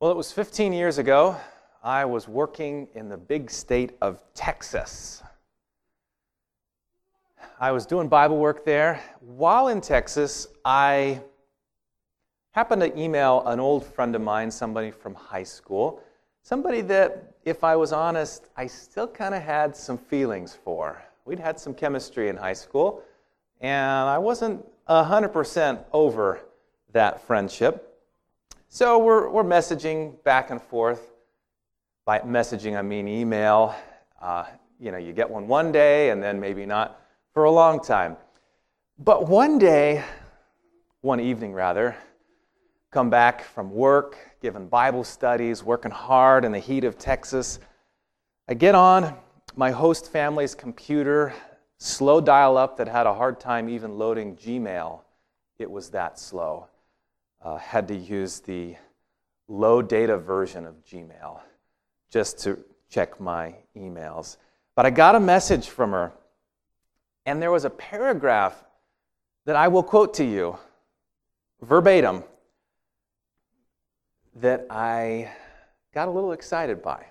Well, 0.00 0.12
it 0.12 0.16
was 0.16 0.30
15 0.30 0.72
years 0.72 0.98
ago. 0.98 1.36
I 1.82 2.04
was 2.04 2.28
working 2.28 2.86
in 2.94 3.08
the 3.08 3.16
big 3.16 3.50
state 3.50 3.96
of 4.00 4.22
Texas. 4.32 5.24
I 7.58 7.72
was 7.72 7.84
doing 7.84 8.06
Bible 8.06 8.38
work 8.38 8.64
there. 8.64 9.02
While 9.18 9.66
in 9.66 9.80
Texas, 9.80 10.46
I 10.64 11.20
happened 12.52 12.82
to 12.82 12.96
email 12.96 13.42
an 13.46 13.58
old 13.58 13.84
friend 13.84 14.14
of 14.14 14.22
mine, 14.22 14.52
somebody 14.52 14.92
from 14.92 15.16
high 15.16 15.42
school, 15.42 16.00
somebody 16.44 16.80
that, 16.82 17.34
if 17.44 17.64
I 17.64 17.74
was 17.74 17.92
honest, 17.92 18.50
I 18.56 18.68
still 18.68 19.08
kind 19.08 19.34
of 19.34 19.42
had 19.42 19.76
some 19.76 19.98
feelings 19.98 20.56
for. 20.62 21.02
We'd 21.24 21.40
had 21.40 21.58
some 21.58 21.74
chemistry 21.74 22.28
in 22.28 22.36
high 22.36 22.52
school, 22.52 23.02
and 23.60 24.08
I 24.08 24.18
wasn't 24.18 24.64
100% 24.88 25.84
over 25.92 26.38
that 26.92 27.20
friendship. 27.20 27.87
So 28.70 28.98
we're, 28.98 29.30
we're 29.30 29.44
messaging 29.44 30.22
back 30.24 30.50
and 30.50 30.60
forth. 30.60 31.10
By 32.04 32.18
messaging, 32.20 32.76
I 32.76 32.82
mean 32.82 33.08
email. 33.08 33.74
Uh, 34.20 34.44
you 34.78 34.92
know, 34.92 34.98
you 34.98 35.14
get 35.14 35.28
one 35.28 35.48
one 35.48 35.72
day 35.72 36.10
and 36.10 36.22
then 36.22 36.38
maybe 36.38 36.66
not 36.66 37.00
for 37.32 37.44
a 37.44 37.50
long 37.50 37.82
time. 37.82 38.18
But 38.98 39.26
one 39.26 39.58
day, 39.58 40.04
one 41.00 41.18
evening 41.18 41.54
rather, 41.54 41.96
come 42.90 43.08
back 43.08 43.42
from 43.42 43.70
work, 43.70 44.18
giving 44.42 44.68
Bible 44.68 45.02
studies, 45.02 45.64
working 45.64 45.90
hard 45.90 46.44
in 46.44 46.52
the 46.52 46.58
heat 46.58 46.84
of 46.84 46.98
Texas. 46.98 47.60
I 48.50 48.54
get 48.54 48.74
on 48.74 49.16
my 49.56 49.70
host 49.70 50.12
family's 50.12 50.54
computer, 50.54 51.32
slow 51.78 52.20
dial 52.20 52.58
up 52.58 52.76
that 52.76 52.88
had 52.88 53.06
a 53.06 53.14
hard 53.14 53.40
time 53.40 53.70
even 53.70 53.96
loading 53.96 54.36
Gmail. 54.36 55.00
It 55.58 55.70
was 55.70 55.88
that 55.90 56.18
slow 56.18 56.68
uh, 57.42 57.56
had 57.56 57.88
to 57.88 57.94
use 57.94 58.40
the 58.40 58.76
low 59.48 59.80
data 59.82 60.18
version 60.18 60.66
of 60.66 60.74
Gmail 60.84 61.40
just 62.10 62.38
to 62.40 62.58
check 62.90 63.20
my 63.20 63.54
emails. 63.76 64.36
But 64.74 64.86
I 64.86 64.90
got 64.90 65.14
a 65.14 65.20
message 65.20 65.68
from 65.68 65.92
her, 65.92 66.12
and 67.26 67.40
there 67.42 67.50
was 67.50 67.64
a 67.64 67.70
paragraph 67.70 68.64
that 69.46 69.56
I 69.56 69.68
will 69.68 69.82
quote 69.82 70.14
to 70.14 70.24
you 70.24 70.58
verbatim 71.62 72.22
that 74.36 74.66
I 74.70 75.32
got 75.92 76.08
a 76.08 76.10
little 76.10 76.32
excited 76.32 76.82
by. 76.82 77.06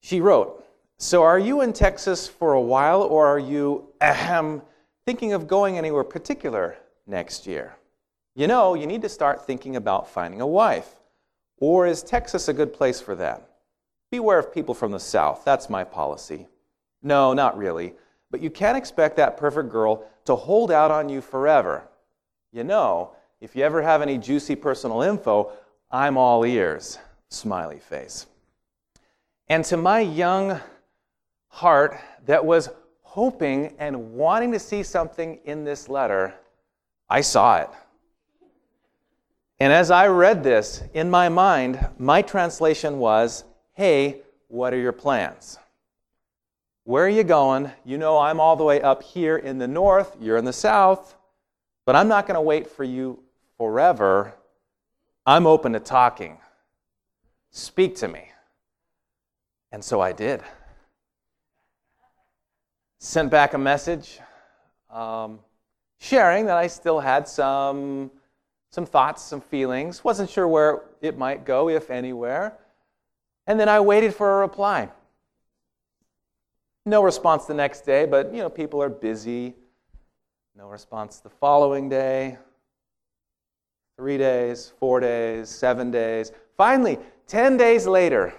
She 0.00 0.20
wrote, 0.20 0.64
So 0.98 1.22
are 1.22 1.38
you 1.38 1.62
in 1.62 1.72
Texas 1.72 2.28
for 2.28 2.52
a 2.52 2.60
while, 2.60 3.02
or 3.02 3.26
are 3.26 3.38
you 3.38 3.88
ahem, 4.00 4.62
thinking 5.06 5.32
of 5.32 5.48
going 5.48 5.78
anywhere 5.78 6.04
particular 6.04 6.76
next 7.06 7.46
year? 7.46 7.74
You 8.34 8.46
know, 8.46 8.74
you 8.74 8.86
need 8.86 9.02
to 9.02 9.08
start 9.08 9.46
thinking 9.46 9.76
about 9.76 10.08
finding 10.08 10.40
a 10.40 10.46
wife. 10.46 10.88
Or 11.58 11.86
is 11.86 12.02
Texas 12.02 12.48
a 12.48 12.52
good 12.52 12.72
place 12.72 13.00
for 13.00 13.14
that? 13.14 13.48
Beware 14.10 14.38
of 14.38 14.52
people 14.52 14.74
from 14.74 14.90
the 14.92 15.00
South. 15.00 15.42
That's 15.44 15.70
my 15.70 15.84
policy. 15.84 16.48
No, 17.02 17.32
not 17.32 17.56
really. 17.56 17.94
But 18.30 18.40
you 18.40 18.50
can't 18.50 18.76
expect 18.76 19.16
that 19.16 19.36
perfect 19.36 19.70
girl 19.70 20.04
to 20.24 20.34
hold 20.34 20.72
out 20.72 20.90
on 20.90 21.08
you 21.08 21.20
forever. 21.20 21.86
You 22.52 22.64
know, 22.64 23.12
if 23.40 23.54
you 23.54 23.62
ever 23.62 23.82
have 23.82 24.02
any 24.02 24.18
juicy 24.18 24.56
personal 24.56 25.02
info, 25.02 25.52
I'm 25.90 26.16
all 26.16 26.44
ears. 26.44 26.98
Smiley 27.28 27.78
face. 27.78 28.26
And 29.48 29.64
to 29.66 29.76
my 29.76 30.00
young 30.00 30.60
heart 31.48 31.96
that 32.26 32.44
was 32.44 32.70
hoping 33.02 33.74
and 33.78 34.12
wanting 34.14 34.50
to 34.52 34.58
see 34.58 34.82
something 34.82 35.38
in 35.44 35.64
this 35.64 35.88
letter, 35.88 36.34
I 37.08 37.20
saw 37.20 37.58
it. 37.58 37.70
And 39.60 39.72
as 39.72 39.90
I 39.90 40.08
read 40.08 40.42
this, 40.42 40.82
in 40.94 41.10
my 41.10 41.28
mind, 41.28 41.88
my 41.98 42.22
translation 42.22 42.98
was, 42.98 43.44
Hey, 43.72 44.22
what 44.48 44.74
are 44.74 44.78
your 44.78 44.92
plans? 44.92 45.58
Where 46.84 47.04
are 47.04 47.10
you 47.10 47.24
going? 47.24 47.72
You 47.84 47.98
know, 47.98 48.18
I'm 48.18 48.40
all 48.40 48.56
the 48.56 48.64
way 48.64 48.82
up 48.82 49.02
here 49.02 49.36
in 49.36 49.58
the 49.58 49.68
north, 49.68 50.16
you're 50.20 50.36
in 50.36 50.44
the 50.44 50.52
south, 50.52 51.16
but 51.86 51.96
I'm 51.96 52.08
not 52.08 52.26
going 52.26 52.34
to 52.34 52.42
wait 52.42 52.68
for 52.68 52.84
you 52.84 53.22
forever. 53.56 54.34
I'm 55.24 55.46
open 55.46 55.72
to 55.72 55.80
talking. 55.80 56.38
Speak 57.50 57.96
to 57.96 58.08
me. 58.08 58.28
And 59.72 59.82
so 59.82 60.00
I 60.00 60.12
did. 60.12 60.42
Sent 62.98 63.30
back 63.30 63.54
a 63.54 63.58
message 63.58 64.20
um, 64.90 65.40
sharing 65.98 66.46
that 66.46 66.56
I 66.56 66.66
still 66.66 67.00
had 67.00 67.26
some 67.26 68.10
some 68.74 68.86
thoughts, 68.86 69.22
some 69.22 69.40
feelings. 69.40 70.02
Wasn't 70.02 70.28
sure 70.28 70.48
where 70.48 70.82
it 71.00 71.16
might 71.16 71.44
go, 71.44 71.68
if 71.68 71.90
anywhere. 71.90 72.58
And 73.46 73.60
then 73.60 73.68
I 73.68 73.78
waited 73.78 74.12
for 74.12 74.38
a 74.38 74.40
reply. 74.40 74.90
No 76.84 77.00
response 77.00 77.44
the 77.44 77.54
next 77.54 77.82
day, 77.82 78.04
but 78.04 78.34
you 78.34 78.42
know, 78.42 78.50
people 78.50 78.82
are 78.82 78.88
busy. 78.88 79.54
No 80.56 80.66
response 80.66 81.20
the 81.20 81.30
following 81.30 81.88
day. 81.88 82.36
Three 83.96 84.18
days, 84.18 84.72
four 84.80 84.98
days, 84.98 85.48
seven 85.48 85.92
days. 85.92 86.32
Finally, 86.56 86.98
10 87.28 87.56
days 87.56 87.86
later, 87.86 88.34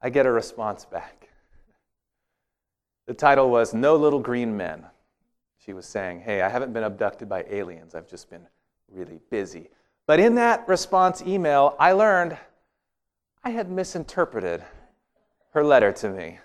I 0.00 0.08
get 0.08 0.26
a 0.26 0.30
response 0.30 0.84
back. 0.84 1.30
The 3.08 3.14
title 3.14 3.50
was 3.50 3.74
No 3.74 3.96
Little 3.96 4.20
Green 4.20 4.56
Men. 4.56 4.86
She 5.58 5.72
was 5.72 5.84
saying, 5.84 6.20
Hey, 6.20 6.42
I 6.42 6.48
haven't 6.48 6.72
been 6.72 6.84
abducted 6.84 7.28
by 7.28 7.44
aliens. 7.50 7.96
I've 7.96 8.08
just 8.08 8.30
been 8.30 8.46
really 8.92 9.20
busy. 9.30 9.70
But 10.06 10.20
in 10.20 10.34
that 10.36 10.66
response 10.68 11.22
email, 11.22 11.74
I 11.78 11.92
learned 11.92 12.36
I 13.42 13.50
had 13.50 13.70
misinterpreted 13.70 14.62
her 15.52 15.64
letter 15.64 15.92
to 15.92 16.08
me, 16.08 16.38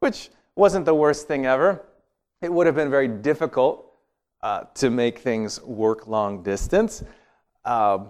which 0.00 0.30
wasn't 0.54 0.84
the 0.84 0.94
worst 0.94 1.28
thing 1.28 1.46
ever. 1.46 1.84
It 2.42 2.52
would 2.52 2.66
have 2.66 2.76
been 2.76 2.90
very 2.90 3.08
difficult 3.08 3.92
uh, 4.42 4.64
to 4.74 4.90
make 4.90 5.18
things 5.18 5.60
work 5.62 6.06
long 6.06 6.42
distance. 6.42 7.02
Um, 7.64 8.08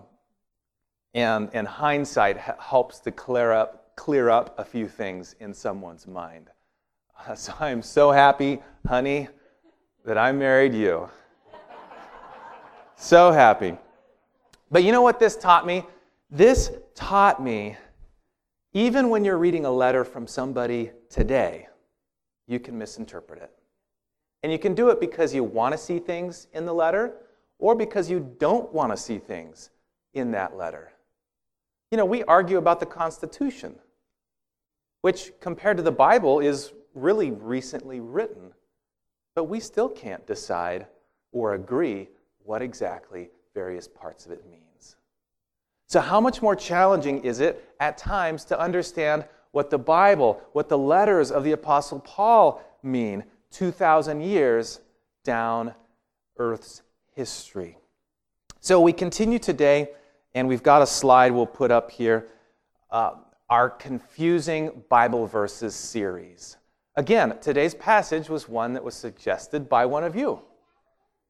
and, 1.16 1.48
and 1.54 1.66
hindsight 1.66 2.36
helps 2.36 2.98
to 3.00 3.10
clear 3.10 3.50
up, 3.50 3.96
clear 3.96 4.28
up 4.28 4.58
a 4.58 4.64
few 4.64 4.86
things 4.86 5.34
in 5.40 5.54
someone's 5.54 6.06
mind. 6.06 6.50
Uh, 7.26 7.34
so 7.36 7.54
I'm 7.58 7.82
so 7.82 8.12
happy, 8.12 8.60
honey, 8.86 9.28
that 10.04 10.18
I 10.18 10.32
married 10.32 10.74
you. 10.74 11.08
So 12.96 13.30
happy. 13.30 13.76
But 14.70 14.82
you 14.82 14.90
know 14.90 15.02
what 15.02 15.20
this 15.20 15.36
taught 15.36 15.66
me? 15.66 15.84
This 16.30 16.72
taught 16.94 17.42
me 17.42 17.76
even 18.72 19.08
when 19.08 19.24
you're 19.24 19.38
reading 19.38 19.64
a 19.64 19.70
letter 19.70 20.04
from 20.04 20.26
somebody 20.26 20.90
today, 21.08 21.66
you 22.46 22.60
can 22.60 22.76
misinterpret 22.76 23.40
it. 23.40 23.50
And 24.42 24.52
you 24.52 24.58
can 24.58 24.74
do 24.74 24.90
it 24.90 25.00
because 25.00 25.34
you 25.34 25.42
want 25.44 25.72
to 25.72 25.78
see 25.78 25.98
things 25.98 26.46
in 26.52 26.66
the 26.66 26.74
letter 26.74 27.14
or 27.58 27.74
because 27.74 28.10
you 28.10 28.34
don't 28.38 28.70
want 28.74 28.92
to 28.92 28.96
see 28.98 29.18
things 29.18 29.70
in 30.12 30.30
that 30.32 30.56
letter. 30.58 30.92
You 31.90 31.96
know, 31.96 32.04
we 32.04 32.22
argue 32.24 32.58
about 32.58 32.80
the 32.80 32.86
Constitution, 32.86 33.76
which 35.00 35.32
compared 35.40 35.78
to 35.78 35.82
the 35.82 35.92
Bible 35.92 36.40
is 36.40 36.72
really 36.94 37.30
recently 37.30 38.00
written, 38.00 38.52
but 39.34 39.44
we 39.44 39.58
still 39.58 39.88
can't 39.88 40.26
decide 40.26 40.86
or 41.32 41.54
agree 41.54 42.08
what 42.46 42.62
exactly 42.62 43.28
various 43.54 43.88
parts 43.88 44.24
of 44.24 44.32
it 44.32 44.44
means. 44.48 44.96
So 45.88 46.00
how 46.00 46.20
much 46.20 46.42
more 46.42 46.56
challenging 46.56 47.24
is 47.24 47.40
it 47.40 47.68
at 47.80 47.98
times 47.98 48.44
to 48.46 48.58
understand 48.58 49.24
what 49.52 49.70
the 49.70 49.78
Bible, 49.78 50.40
what 50.52 50.68
the 50.68 50.78
letters 50.78 51.30
of 51.30 51.44
the 51.44 51.52
apostle 51.52 52.00
Paul 52.00 52.62
mean 52.82 53.24
2000 53.52 54.20
years 54.20 54.80
down 55.24 55.74
earth's 56.38 56.82
history. 57.14 57.78
So 58.60 58.80
we 58.80 58.92
continue 58.92 59.38
today 59.38 59.88
and 60.34 60.46
we've 60.48 60.62
got 60.62 60.82
a 60.82 60.86
slide 60.86 61.32
we'll 61.32 61.46
put 61.46 61.70
up 61.70 61.90
here 61.90 62.28
uh, 62.90 63.12
our 63.48 63.70
confusing 63.70 64.82
Bible 64.88 65.26
verses 65.26 65.74
series. 65.74 66.56
Again, 66.96 67.38
today's 67.40 67.74
passage 67.74 68.28
was 68.28 68.48
one 68.48 68.72
that 68.74 68.82
was 68.82 68.94
suggested 68.94 69.68
by 69.68 69.86
one 69.86 70.04
of 70.04 70.16
you. 70.16 70.42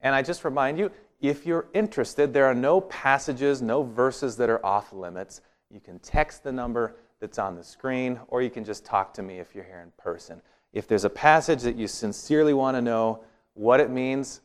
And 0.01 0.15
I 0.15 0.23
just 0.23 0.45
remind 0.45 0.79
you, 0.79 0.91
if 1.21 1.47
you're 1.47 1.67
interested, 1.75 2.33
there 2.33 2.47
are 2.47 2.55
no 2.55 2.81
passages, 2.81 3.63
no 3.63 3.83
verses 3.83 4.37
that 4.37 4.51
are 4.51 4.65
off 4.65 4.93
limits. 4.93 5.41
You 5.71 5.81
can 5.81 5.99
text 5.99 6.45
the 6.45 6.53
number 6.53 6.97
that's 7.21 7.39
on 7.39 7.57
the 7.57 7.65
screen, 7.65 8.21
or 8.29 8.43
you 8.43 8.51
can 8.51 8.65
just 8.65 8.85
talk 8.85 9.15
to 9.15 9.23
me 9.23 9.39
if 9.39 9.55
you're 9.55 9.65
here 9.65 9.81
in 9.81 9.93
person. 9.97 10.43
If 10.73 10.87
there's 10.87 11.05
a 11.05 11.11
passage 11.11 11.63
that 11.63 11.77
you 11.77 11.89
sincerely 11.89 12.53
want 12.53 12.77
to 12.77 12.83
know 12.83 13.25
what 13.55 13.81
it 13.81 13.91
means, 13.91 14.43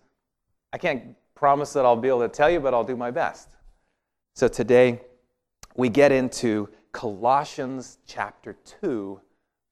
I 0.71 0.77
can't 0.77 1.15
promise 1.35 1.73
that 1.73 1.85
I'll 1.85 1.97
be 1.97 2.07
able 2.07 2.21
to 2.21 2.29
tell 2.29 2.49
you, 2.49 2.59
but 2.59 2.73
I'll 2.73 2.83
do 2.83 2.95
my 2.95 3.11
best. 3.11 3.49
So 4.35 4.47
today, 4.47 5.01
we 5.75 5.89
get 5.89 6.11
into 6.11 6.69
Colossians 6.93 7.97
chapter 8.05 8.55
2, 8.81 9.19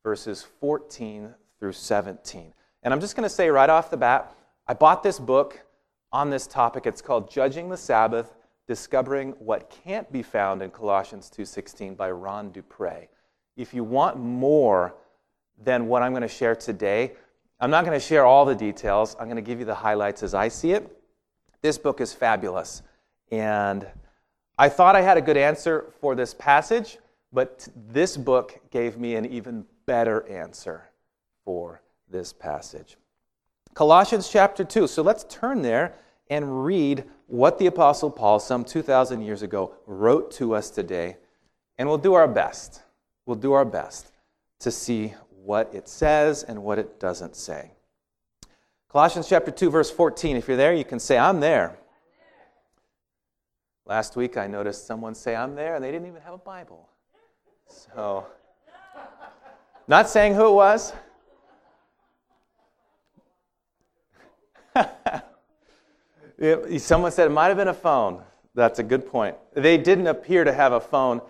verses 0.04 0.46
14 0.60 1.34
through 1.60 1.74
17. 1.74 2.54
And 2.84 2.94
I'm 2.94 3.00
just 3.00 3.16
going 3.16 3.28
to 3.28 3.34
say 3.34 3.50
right 3.50 3.70
off 3.70 3.90
the 3.90 3.98
bat, 3.98 4.34
I 4.68 4.74
bought 4.74 5.04
this 5.04 5.20
book 5.20 5.62
on 6.12 6.30
this 6.30 6.48
topic. 6.48 6.86
It's 6.86 7.02
called 7.02 7.30
Judging 7.30 7.70
the 7.70 7.78
Sabbath 7.78 8.36
Discovering 8.68 9.32
What 9.40 9.70
Can't 9.84 10.12
Be 10.12 10.22
Found 10.22 10.62
in 10.62 10.72
Colossians 10.72 11.30
2:16 11.30 11.96
by 11.96 12.12
Ron 12.12 12.52
du 12.52 12.62
Preez. 12.62 13.08
If 13.58 13.74
you 13.74 13.84
want 13.84 14.18
more 14.18 14.96
than 15.58 15.88
what 15.88 16.02
I'm 16.02 16.12
going 16.12 16.22
to 16.22 16.28
share 16.28 16.56
today, 16.56 17.14
I'm 17.60 17.72
not 17.72 17.84
going 17.84 18.00
to 18.00 18.06
share 18.06 18.26
all 18.26 18.46
the 18.46 18.56
details. 18.56 19.16
I'm 19.20 19.26
going 19.26 19.36
to 19.36 19.42
give 19.42 19.60
you 19.60 19.66
the 19.66 19.76
highlights 19.76 20.24
as 20.24 20.34
I 20.34 20.48
see 20.48 20.72
it. 20.72 21.02
This 21.62 21.78
book 21.78 22.00
is 22.00 22.14
fabulous. 22.14 22.82
And 23.32 23.86
I 24.58 24.70
thought 24.70 24.96
I 24.96 25.02
had 25.02 25.18
a 25.18 25.22
good 25.22 25.38
answer 25.38 25.94
for 26.00 26.16
this 26.16 26.34
passage, 26.34 27.00
but 27.34 27.68
this 27.76 28.18
book 28.18 28.60
gave 28.72 28.98
me 28.98 29.16
an 29.16 29.26
even 29.26 29.66
better 29.86 30.28
answer 30.30 30.90
for 31.44 31.82
this 32.10 32.32
passage. 32.32 32.98
Colossians 33.74 34.30
chapter 34.30 34.64
2. 34.64 34.88
So 34.88 35.02
let's 35.02 35.24
turn 35.26 35.62
there 35.62 35.94
and 36.30 36.66
read 36.66 37.06
what 37.28 37.58
the 37.60 37.68
Apostle 37.68 38.10
Paul, 38.12 38.40
some 38.40 38.64
2,000 38.64 39.22
years 39.22 39.42
ago, 39.42 39.74
wrote 39.86 40.32
to 40.32 40.54
us 40.54 40.70
today. 40.70 41.18
And 41.78 41.88
we'll 41.88 41.98
do 41.98 42.14
our 42.14 42.28
best. 42.28 42.82
We'll 43.26 43.38
do 43.38 43.54
our 43.54 43.66
best 43.66 44.12
to 44.60 44.72
see 44.72 45.14
what 45.44 45.74
it 45.74 45.88
says 45.88 46.44
and 46.44 46.64
what 46.64 46.80
it 46.80 47.00
doesn't 47.00 47.36
say. 47.36 47.72
Colossians 48.92 49.30
chapter 49.30 49.52
2, 49.52 49.70
verse 49.70 49.92
14. 49.92 50.36
If 50.36 50.48
you're 50.48 50.58
there, 50.58 50.74
you 50.74 50.84
can 50.84 51.00
say, 51.00 51.18
I'm 51.18 51.40
there. 51.40 51.78
Last 53.86 54.16
week 54.16 54.38
I 54.38 54.48
noticed 54.48 54.86
someone 54.86 55.16
say, 55.16 55.36
I'm 55.36 55.56
there, 55.56 55.76
and 55.76 55.84
they 55.84 55.92
didn't 55.92 56.08
even 56.08 56.22
have 56.22 56.34
a 56.34 56.40
Bible. 56.40 56.90
So, 57.68 58.26
not 59.88 60.10
saying 60.10 60.36
who 60.36 60.48
it 60.48 60.54
was. 60.54 60.94
Someone 66.78 67.12
said 67.12 67.28
it 67.28 67.32
might 67.32 67.48
have 67.48 67.58
been 67.58 67.68
a 67.68 67.74
phone. 67.74 68.24
That's 68.56 68.80
a 68.80 68.84
good 68.84 69.06
point. 69.06 69.36
They 69.54 69.78
didn't 69.78 70.08
appear 70.08 70.44
to 70.44 70.54
have 70.54 70.74
a 70.74 70.80
phone 70.80 71.22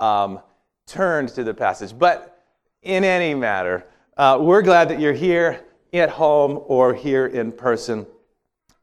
um, 0.00 0.40
turned 0.86 1.28
to 1.30 1.44
the 1.44 1.54
passage. 1.54 1.96
But 1.96 2.44
in 2.82 3.04
any 3.04 3.34
matter, 3.34 3.84
uh, 4.16 4.38
we're 4.40 4.62
glad 4.62 4.88
that 4.88 5.00
you're 5.00 5.12
here 5.12 5.64
at 5.92 6.10
home 6.10 6.62
or 6.66 6.92
here 6.92 7.26
in 7.26 7.52
person. 7.52 8.06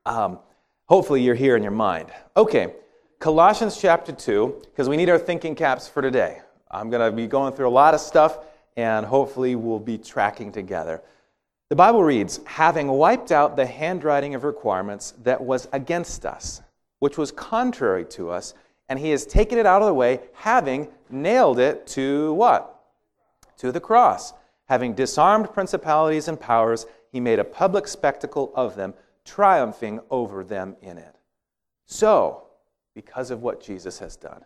Um, 0.06 0.40
hopefully, 0.86 1.22
you're 1.22 1.36
here 1.36 1.56
in 1.56 1.64
your 1.64 1.72
mind. 1.72 2.10
Okay, 2.38 2.74
Colossians 3.20 3.78
chapter 3.78 4.12
2, 4.12 4.62
because 4.66 4.88
we 4.88 4.96
need 4.96 5.10
our 5.10 5.20
thinking 5.20 5.56
caps 5.56 5.88
for 5.88 6.02
today. 6.02 6.42
I'm 6.72 6.90
going 6.90 7.10
to 7.10 7.16
be 7.16 7.28
going 7.28 7.54
through 7.54 7.68
a 7.68 7.70
lot 7.70 7.94
of 7.94 8.00
stuff, 8.00 8.40
and 8.78 9.06
hopefully, 9.06 9.56
we'll 9.56 9.80
be 9.80 9.98
tracking 9.98 10.52
together. 10.52 11.02
The 11.70 11.76
Bible 11.76 12.04
reads, 12.04 12.42
having 12.46 12.90
wiped 12.90 13.32
out 13.32 13.56
the 13.56 13.66
handwriting 13.66 14.36
of 14.36 14.44
requirements 14.44 15.16
that 15.24 15.42
was 15.42 15.68
against 15.74 16.24
us, 16.24 16.62
which 17.00 17.18
was 17.18 17.32
contrary 17.32 18.06
to 18.06 18.30
us, 18.30 18.54
and 18.88 19.00
he 19.00 19.10
has 19.10 19.26
taken 19.26 19.58
it 19.58 19.66
out 19.66 19.82
of 19.82 19.88
the 19.88 19.94
way, 19.96 20.20
having 20.34 20.90
nailed 21.10 21.58
it 21.58 21.88
to 21.88 22.34
what? 22.34 22.84
To 23.58 23.72
the 23.72 23.80
cross. 23.80 24.34
Having 24.66 24.94
disarmed 24.94 25.54
principalities 25.54 26.28
and 26.28 26.40
powers, 26.40 26.86
he 27.12 27.20
made 27.20 27.40
a 27.40 27.44
public 27.44 27.88
spectacle 27.88 28.52
of 28.56 28.76
them, 28.76 28.94
triumphing 29.24 30.02
over 30.12 30.44
them 30.44 30.76
in 30.84 31.00
it. 31.00 31.16
So, 31.88 32.44
because 32.94 33.32
of 33.32 33.42
what 33.42 33.64
Jesus 33.64 33.98
has 33.98 34.16
done, 34.16 34.46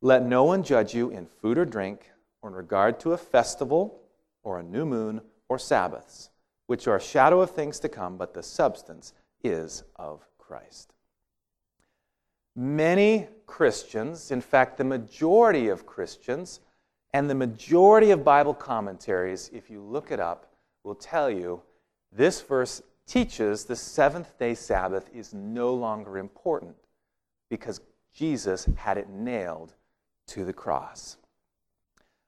let 0.00 0.24
no 0.24 0.44
one 0.44 0.62
judge 0.62 0.94
you 0.94 1.10
in 1.10 1.26
food 1.26 1.58
or 1.58 1.66
drink, 1.66 2.10
or 2.40 2.48
in 2.48 2.56
regard 2.56 2.98
to 3.00 3.12
a 3.12 3.18
festival, 3.18 4.00
or 4.42 4.58
a 4.58 4.62
new 4.62 4.86
moon, 4.86 5.20
or 5.50 5.58
Sabbaths, 5.58 6.30
which 6.66 6.86
are 6.86 6.96
a 6.96 7.00
shadow 7.00 7.40
of 7.40 7.50
things 7.50 7.78
to 7.80 7.88
come, 7.88 8.16
but 8.16 8.34
the 8.34 8.42
substance 8.42 9.12
is 9.42 9.84
of 9.96 10.26
Christ. 10.38 10.94
Many 12.54 13.28
Christians, 13.46 14.30
in 14.30 14.40
fact, 14.40 14.78
the 14.78 14.84
majority 14.84 15.68
of 15.68 15.86
Christians, 15.86 16.60
and 17.12 17.30
the 17.30 17.34
majority 17.34 18.10
of 18.10 18.24
Bible 18.24 18.54
commentaries, 18.54 19.50
if 19.52 19.70
you 19.70 19.80
look 19.80 20.10
it 20.10 20.20
up, 20.20 20.52
will 20.82 20.94
tell 20.94 21.30
you 21.30 21.62
this 22.12 22.40
verse 22.40 22.82
teaches 23.06 23.64
the 23.64 23.76
seventh 23.76 24.38
day 24.38 24.54
Sabbath 24.54 25.08
is 25.14 25.32
no 25.32 25.74
longer 25.74 26.18
important 26.18 26.76
because 27.48 27.80
Jesus 28.12 28.68
had 28.76 28.98
it 28.98 29.08
nailed 29.08 29.74
to 30.28 30.44
the 30.44 30.52
cross. 30.52 31.16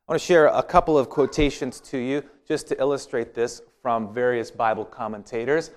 I 0.07 0.13
want 0.13 0.21
to 0.21 0.27
share 0.27 0.47
a 0.47 0.63
couple 0.63 0.97
of 0.97 1.09
quotations 1.09 1.81
to 1.81 1.99
you 1.99 2.23
just 2.47 2.69
to 2.69 2.81
illustrate 2.81 3.35
this 3.35 3.61
from 3.89 4.13
various 4.13 4.51
Bible 4.51 4.85
commentators. 4.85 5.71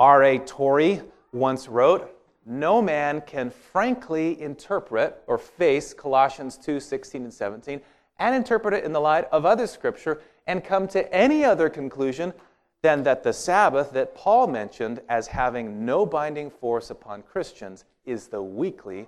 R.A. 0.00 0.38
Torrey 0.38 1.02
once 1.34 1.68
wrote, 1.68 2.10
No 2.46 2.80
man 2.80 3.20
can 3.26 3.50
frankly 3.50 4.40
interpret 4.40 5.22
or 5.26 5.36
face 5.36 5.92
Colossians 5.92 6.56
2 6.56 6.80
16 6.80 7.24
and 7.24 7.34
17 7.34 7.78
and 8.18 8.34
interpret 8.34 8.72
it 8.72 8.84
in 8.84 8.92
the 8.94 9.00
light 9.00 9.26
of 9.30 9.44
other 9.44 9.66
scripture 9.66 10.22
and 10.46 10.64
come 10.64 10.88
to 10.88 11.14
any 11.14 11.44
other 11.44 11.68
conclusion 11.68 12.32
than 12.80 13.02
that 13.02 13.22
the 13.22 13.34
Sabbath 13.34 13.92
that 13.92 14.14
Paul 14.14 14.46
mentioned 14.46 15.02
as 15.10 15.26
having 15.26 15.84
no 15.84 16.06
binding 16.06 16.48
force 16.48 16.88
upon 16.88 17.20
Christians 17.20 17.84
is 18.06 18.28
the 18.28 18.42
weekly 18.42 19.06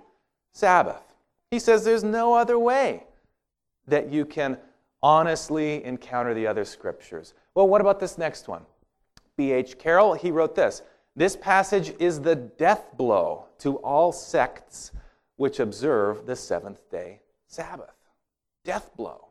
Sabbath. 0.53 1.15
He 1.49 1.57
says 1.57 1.83
there's 1.83 2.03
no 2.03 2.35
other 2.35 2.59
way 2.59 3.05
that 3.87 4.11
you 4.11 4.23
can 4.23 4.59
honestly 5.01 5.83
encounter 5.83 6.33
the 6.33 6.47
other 6.47 6.65
scriptures. 6.65 7.33
Well, 7.53 7.67
what 7.67 7.81
about 7.81 7.99
this 7.99 8.17
next 8.17 8.47
one? 8.47 8.65
B.H. 9.37 9.77
Carroll, 9.77 10.13
he 10.13 10.31
wrote 10.31 10.55
this 10.55 10.81
This 11.15 11.35
passage 11.35 11.93
is 11.99 12.21
the 12.21 12.35
death 12.35 12.97
blow 12.97 13.45
to 13.59 13.77
all 13.77 14.11
sects 14.11 14.91
which 15.37 15.59
observe 15.59 16.25
the 16.25 16.35
seventh 16.35 16.89
day 16.89 17.21
Sabbath. 17.47 17.95
Death 18.63 18.91
blow. 18.95 19.27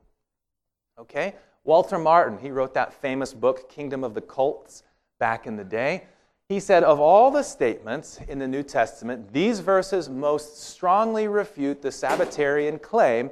Okay? 0.98 1.34
Walter 1.64 1.98
Martin, 1.98 2.38
he 2.38 2.50
wrote 2.50 2.74
that 2.74 2.92
famous 2.92 3.32
book, 3.32 3.70
Kingdom 3.70 4.04
of 4.04 4.14
the 4.14 4.20
Cults, 4.20 4.82
back 5.18 5.46
in 5.46 5.56
the 5.56 5.64
day. 5.64 6.04
He 6.48 6.60
said, 6.60 6.84
Of 6.84 7.00
all 7.00 7.30
the 7.30 7.42
statements 7.42 8.20
in 8.28 8.38
the 8.38 8.46
New 8.46 8.62
Testament, 8.62 9.32
these 9.32 9.60
verses 9.60 10.10
most 10.10 10.62
strongly 10.62 11.26
refute 11.26 11.80
the 11.80 11.90
Sabbatarian 11.90 12.78
claim 12.78 13.30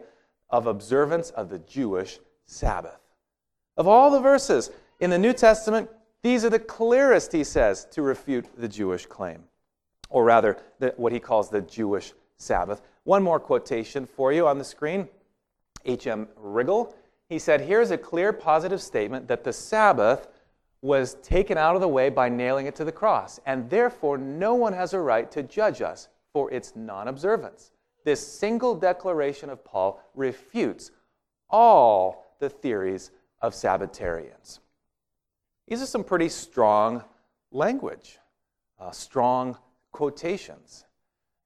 of 0.52 0.66
observance 0.66 1.30
of 1.30 1.48
the 1.48 1.58
Jewish 1.58 2.20
Sabbath. 2.46 3.00
Of 3.76 3.88
all 3.88 4.10
the 4.10 4.20
verses 4.20 4.70
in 5.00 5.10
the 5.10 5.18
New 5.18 5.32
Testament, 5.32 5.90
these 6.22 6.44
are 6.44 6.50
the 6.50 6.58
clearest, 6.58 7.32
he 7.32 7.42
says, 7.42 7.86
to 7.92 8.02
refute 8.02 8.46
the 8.56 8.68
Jewish 8.68 9.06
claim, 9.06 9.42
or 10.10 10.24
rather, 10.24 10.58
the, 10.78 10.94
what 10.96 11.12
he 11.12 11.18
calls 11.18 11.50
the 11.50 11.62
Jewish 11.62 12.12
Sabbath. 12.36 12.82
One 13.04 13.22
more 13.22 13.40
quotation 13.40 14.06
for 14.06 14.32
you 14.32 14.46
on 14.46 14.58
the 14.58 14.64
screen. 14.64 15.08
H.M. 15.84 16.28
Riegel 16.36 16.94
he 17.32 17.38
said, 17.38 17.62
Here's 17.62 17.90
a 17.90 17.96
clear 17.96 18.30
positive 18.30 18.82
statement 18.82 19.26
that 19.28 19.42
the 19.42 19.54
Sabbath 19.54 20.28
was 20.82 21.14
taken 21.22 21.56
out 21.56 21.74
of 21.74 21.80
the 21.80 21.88
way 21.88 22.10
by 22.10 22.28
nailing 22.28 22.66
it 22.66 22.74
to 22.74 22.84
the 22.84 22.92
cross, 22.92 23.40
and 23.46 23.70
therefore 23.70 24.18
no 24.18 24.52
one 24.52 24.74
has 24.74 24.92
a 24.92 25.00
right 25.00 25.30
to 25.30 25.42
judge 25.42 25.80
us 25.80 26.08
for 26.34 26.52
its 26.52 26.74
non 26.76 27.08
observance. 27.08 27.70
This 28.04 28.26
single 28.26 28.74
declaration 28.74 29.50
of 29.50 29.64
Paul 29.64 30.02
refutes 30.14 30.90
all 31.48 32.34
the 32.38 32.48
theories 32.48 33.10
of 33.40 33.54
Sabbatarians. 33.54 34.60
These 35.68 35.82
are 35.82 35.86
some 35.86 36.04
pretty 36.04 36.28
strong 36.28 37.04
language, 37.50 38.18
uh, 38.78 38.90
strong 38.90 39.56
quotations. 39.92 40.84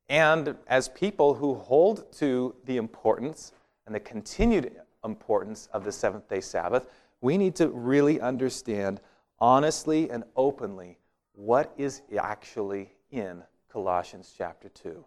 And 0.09 0.57
as 0.69 0.89
people 0.89 1.35
who 1.35 1.55
hold 1.55 2.11
to 2.15 2.55
the 2.65 2.77
importance 2.77 3.53
and 3.87 3.95
the 3.95 4.01
continued 4.01 4.77
importance 5.05 5.69
of 5.73 5.85
the 5.85 5.93
seventh 5.93 6.29
day 6.29 6.41
Sabbath, 6.41 6.87
we 7.21 7.37
need 7.37 7.55
to 7.57 7.69
really 7.69 8.21
understand 8.21 9.01
honestly 9.39 10.11
and 10.11 10.25
openly 10.37 10.99
what 11.33 11.73
is 11.77 12.03
actually 12.19 12.93
in 13.11 13.43
Colossians 13.71 14.33
chapter 14.37 14.69
2, 14.69 15.05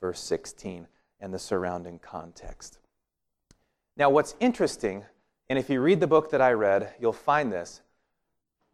verse 0.00 0.20
16, 0.20 0.86
and 1.20 1.34
the 1.34 1.38
surrounding 1.38 1.98
context. 1.98 2.78
Now, 3.96 4.10
what's 4.10 4.34
interesting, 4.40 5.04
and 5.48 5.58
if 5.58 5.68
you 5.68 5.80
read 5.80 6.00
the 6.00 6.06
book 6.06 6.30
that 6.30 6.40
I 6.40 6.52
read, 6.52 6.94
you'll 7.00 7.12
find 7.12 7.52
this. 7.52 7.82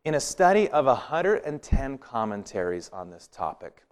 In 0.04 0.14
a 0.14 0.21
study 0.21 0.68
of 0.68 0.87
110 0.87 1.99
commentaries 1.99 2.88
on 2.92 3.11
this 3.11 3.26
topic, 3.26 3.83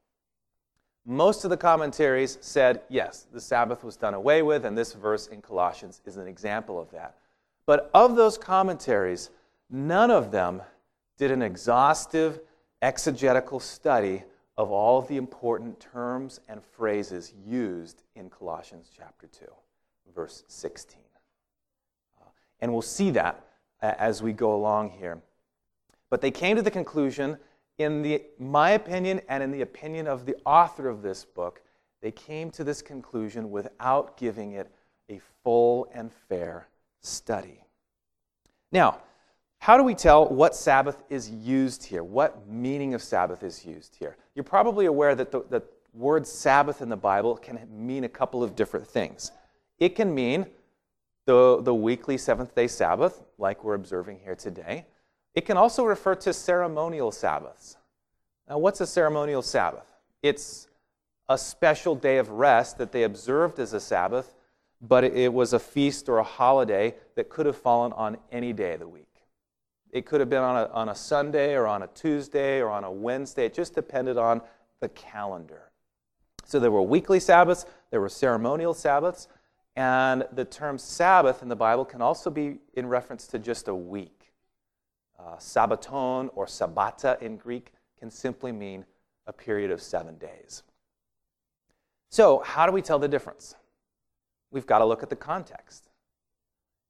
most 1.05 1.45
of 1.45 1.51
the 1.51 1.57
commentaries 1.57 2.39
said, 2.41 2.83
yes, 2.89 3.27
the 3.33 3.41
Sabbath 3.41 3.85
was 3.85 3.97
done 3.97 4.15
away 4.15 4.43
with, 4.43 4.65
and 4.65 4.79
this 4.79 4.93
verse 4.93 5.27
in 5.27 5.43
Colossians 5.43 6.01
is 6.07 6.17
an 6.17 6.27
example 6.27 6.81
of 6.81 6.91
that. 6.93 7.17
But 7.67 7.91
of 7.93 8.17
those 8.17 8.39
commentaries, 8.39 9.31
none 9.69 10.11
of 10.11 10.31
them 10.31 10.63
did 11.19 11.31
an 11.31 11.43
exhaustive 11.43 12.41
exegetical 12.81 13.61
study 13.61 14.25
of 14.57 14.71
all 14.71 14.99
of 14.99 15.09
the 15.09 15.17
important 15.17 15.81
terms 15.81 16.41
and 16.49 16.63
phrases 16.63 17.33
used 17.47 18.03
in 18.15 18.31
Colossians 18.31 18.91
chapter 18.97 19.27
2, 19.27 19.47
verse 20.15 20.45
16. 20.47 21.01
Uh, 22.21 22.29
and 22.61 22.73
we'll 22.73 22.83
see 22.83 23.11
that 23.11 23.45
as 23.81 24.23
we 24.23 24.33
go 24.33 24.55
along 24.55 24.91
here. 24.91 25.21
But 26.09 26.21
they 26.21 26.31
came 26.31 26.57
to 26.57 26.63
the 26.63 26.71
conclusion 26.71 27.39
in 27.79 28.03
the, 28.03 28.23
my 28.39 28.71
opinion 28.71 29.21
and 29.29 29.43
in 29.43 29.51
the 29.51 29.63
opinion 29.63 30.07
of 30.07 30.27
the 30.27 30.37
author 30.47 30.89
of 30.89 31.03
this 31.03 31.25
book, 31.25 31.61
They 32.01 32.13
came 32.13 32.51
to 32.51 32.65
this 32.65 32.83
conclusion 32.83 33.51
without 33.51 34.19
giving 34.19 34.53
it 34.53 34.71
a 35.09 35.21
full 35.43 35.89
and 35.95 36.13
fair 36.29 36.69
study. 37.01 37.65
Now, 38.71 39.01
how 39.65 39.79
do 39.79 39.83
we 39.83 39.95
tell 39.95 40.29
what 40.29 40.55
Sabbath 40.55 41.03
is 41.09 41.31
used 41.31 41.85
here? 41.85 42.05
What 42.05 42.47
meaning 42.47 42.93
of 42.93 43.03
Sabbath 43.03 43.43
is 43.43 43.65
used 43.65 43.97
here? 43.99 44.19
You're 44.35 44.45
probably 44.45 44.85
aware 44.85 45.15
that 45.15 45.33
the, 45.33 45.43
the 45.49 45.63
word 45.95 46.27
Sabbath 46.27 46.83
in 46.83 46.91
the 46.91 46.99
Bible 46.99 47.35
can 47.39 47.59
mean 47.73 48.05
a 48.05 48.09
couple 48.11 48.43
of 48.43 48.55
different 48.55 48.87
things. 48.87 49.33
It 49.79 49.97
can 49.97 50.15
mean 50.15 50.45
the, 51.25 51.63
the 51.63 51.75
weekly 51.75 52.19
seventh 52.19 52.55
day 52.55 52.67
Sabbath, 52.67 53.23
like 53.39 53.65
we're 53.65 53.73
observing 53.73 54.21
here 54.23 54.35
today. 54.35 54.85
It 55.35 55.47
can 55.47 55.57
also 55.57 55.85
refer 55.85 56.15
to 56.17 56.35
ceremonial 56.35 57.11
Sabbaths. 57.11 57.79
Now, 58.47 58.59
what's 58.59 58.83
a 58.83 58.87
ceremonial 58.87 59.41
Sabbath? 59.41 59.91
It's 60.23 60.69
a 61.31 61.39
special 61.39 61.95
day 61.95 62.19
of 62.19 62.29
rest 62.29 62.77
that 62.77 62.93
they 62.93 63.05
observed 63.05 63.59
as 63.59 63.73
a 63.73 63.81
Sabbath, 63.81 64.35
but 64.83 65.05
it 65.05 65.33
was 65.33 65.55
a 65.55 65.59
feast 65.59 66.11
or 66.11 66.19
a 66.19 66.23
holiday 66.23 66.97
that 67.15 67.31
could 67.31 67.47
have 67.47 67.57
fallen 67.57 67.95
on 67.95 68.19
any 68.31 68.53
day 68.53 68.75
of 68.75 68.81
the 68.81 68.89
week. 68.89 69.09
It 69.95 70.07
could 70.07 70.19
have 70.19 70.29
been 70.29 70.43
on 70.43 70.57
a, 70.57 70.67
on 70.73 70.89
a 70.89 70.95
Sunday 70.95 71.55
or 71.55 71.69
on 71.69 71.85
a 71.85 71.87
Tuesday 71.87 72.61
or 72.61 72.69
on 72.69 72.83
a 72.83 72.91
Wednesday. 72.91 73.47
It 73.47 73.55
just 73.55 73.77
depended 73.77 74.19
on 74.19 74.43
the 74.81 74.89
calendar. 74.89 75.71
So 76.45 76.59
there 76.59 76.73
were 76.73 76.83
weekly 76.83 77.21
Sabbaths, 77.21 77.65
there 77.93 78.01
were 78.01 78.09
ceremonial 78.09 78.75
Sabbaths, 78.75 79.29
and 79.77 80.27
the 80.33 80.45
term 80.45 80.79
Sabbath 80.79 81.43
in 81.43 81.49
the 81.49 81.55
Bible 81.55 81.85
can 81.85 82.03
also 82.03 82.29
be 82.29 82.59
in 82.75 82.89
reference 82.89 83.29
to 83.29 83.39
just 83.39 83.69
a 83.69 83.75
week. 83.75 84.33
Uh, 85.17 85.37
Sabbaton 85.37 86.29
or 86.35 86.47
Sabbata 86.47 87.17
in 87.21 87.37
Greek 87.37 87.73
can 88.01 88.11
simply 88.11 88.51
mean 88.51 88.85
a 89.29 89.33
period 89.33 89.71
of 89.71 89.81
seven 89.81 90.19
days. 90.19 90.65
So, 92.11 92.43
how 92.45 92.67
do 92.67 92.73
we 92.73 92.83
tell 92.83 92.99
the 92.99 93.09
difference? 93.09 93.55
We've 94.51 94.67
got 94.67 94.81
to 94.81 94.85
look 94.85 95.05
at 95.05 95.11
the 95.11 95.17
context. 95.17 95.89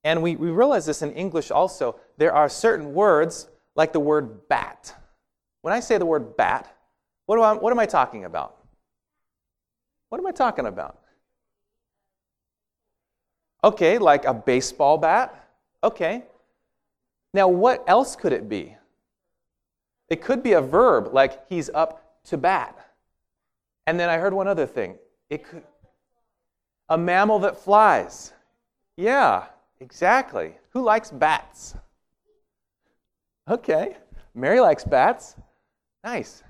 And 0.04 0.22
we, 0.22 0.36
we 0.36 0.50
realize 0.50 0.86
this 0.86 1.02
in 1.02 1.12
English 1.12 1.50
also. 1.50 1.98
There 2.18 2.34
are 2.34 2.48
certain 2.48 2.92
words, 2.92 3.48
like 3.74 3.92
the 3.92 4.00
word 4.00 4.48
bat. 4.48 4.94
When 5.62 5.72
I 5.72 5.80
say 5.80 5.96
the 5.96 6.06
word 6.06 6.36
bat, 6.36 6.72
what, 7.26 7.36
do 7.36 7.42
I, 7.42 7.54
what 7.54 7.72
am 7.72 7.78
I 7.78 7.86
talking 7.86 8.24
about? 8.24 8.56
What 10.10 10.18
am 10.18 10.26
I 10.26 10.32
talking 10.32 10.66
about? 10.66 11.00
Okay, 13.64 13.96
like 13.96 14.26
a 14.26 14.34
baseball 14.34 14.98
bat. 14.98 15.48
Okay. 15.82 16.22
Now, 17.32 17.48
what 17.48 17.82
else 17.86 18.14
could 18.14 18.32
it 18.32 18.48
be? 18.48 18.76
It 20.10 20.20
could 20.20 20.42
be 20.42 20.52
a 20.52 20.60
verb, 20.60 21.14
like 21.14 21.48
he's 21.48 21.70
up 21.70 22.22
to 22.24 22.36
bat. 22.36 22.78
And 23.86 23.98
then 23.98 24.10
I 24.10 24.18
heard 24.18 24.34
one 24.34 24.48
other 24.48 24.66
thing. 24.66 24.98
It 25.30 25.44
could 25.44 25.62
a 26.90 26.98
mammal 26.98 27.38
that 27.40 27.56
flies. 27.56 28.32
Yeah, 28.96 29.46
Exactly. 29.80 30.54
Who 30.70 30.82
likes 30.82 31.10
bats? 31.10 31.74
Okay. 33.48 33.96
Mary 34.34 34.60
likes 34.60 34.84
bats. 34.84 35.36
Nice. 36.02 36.42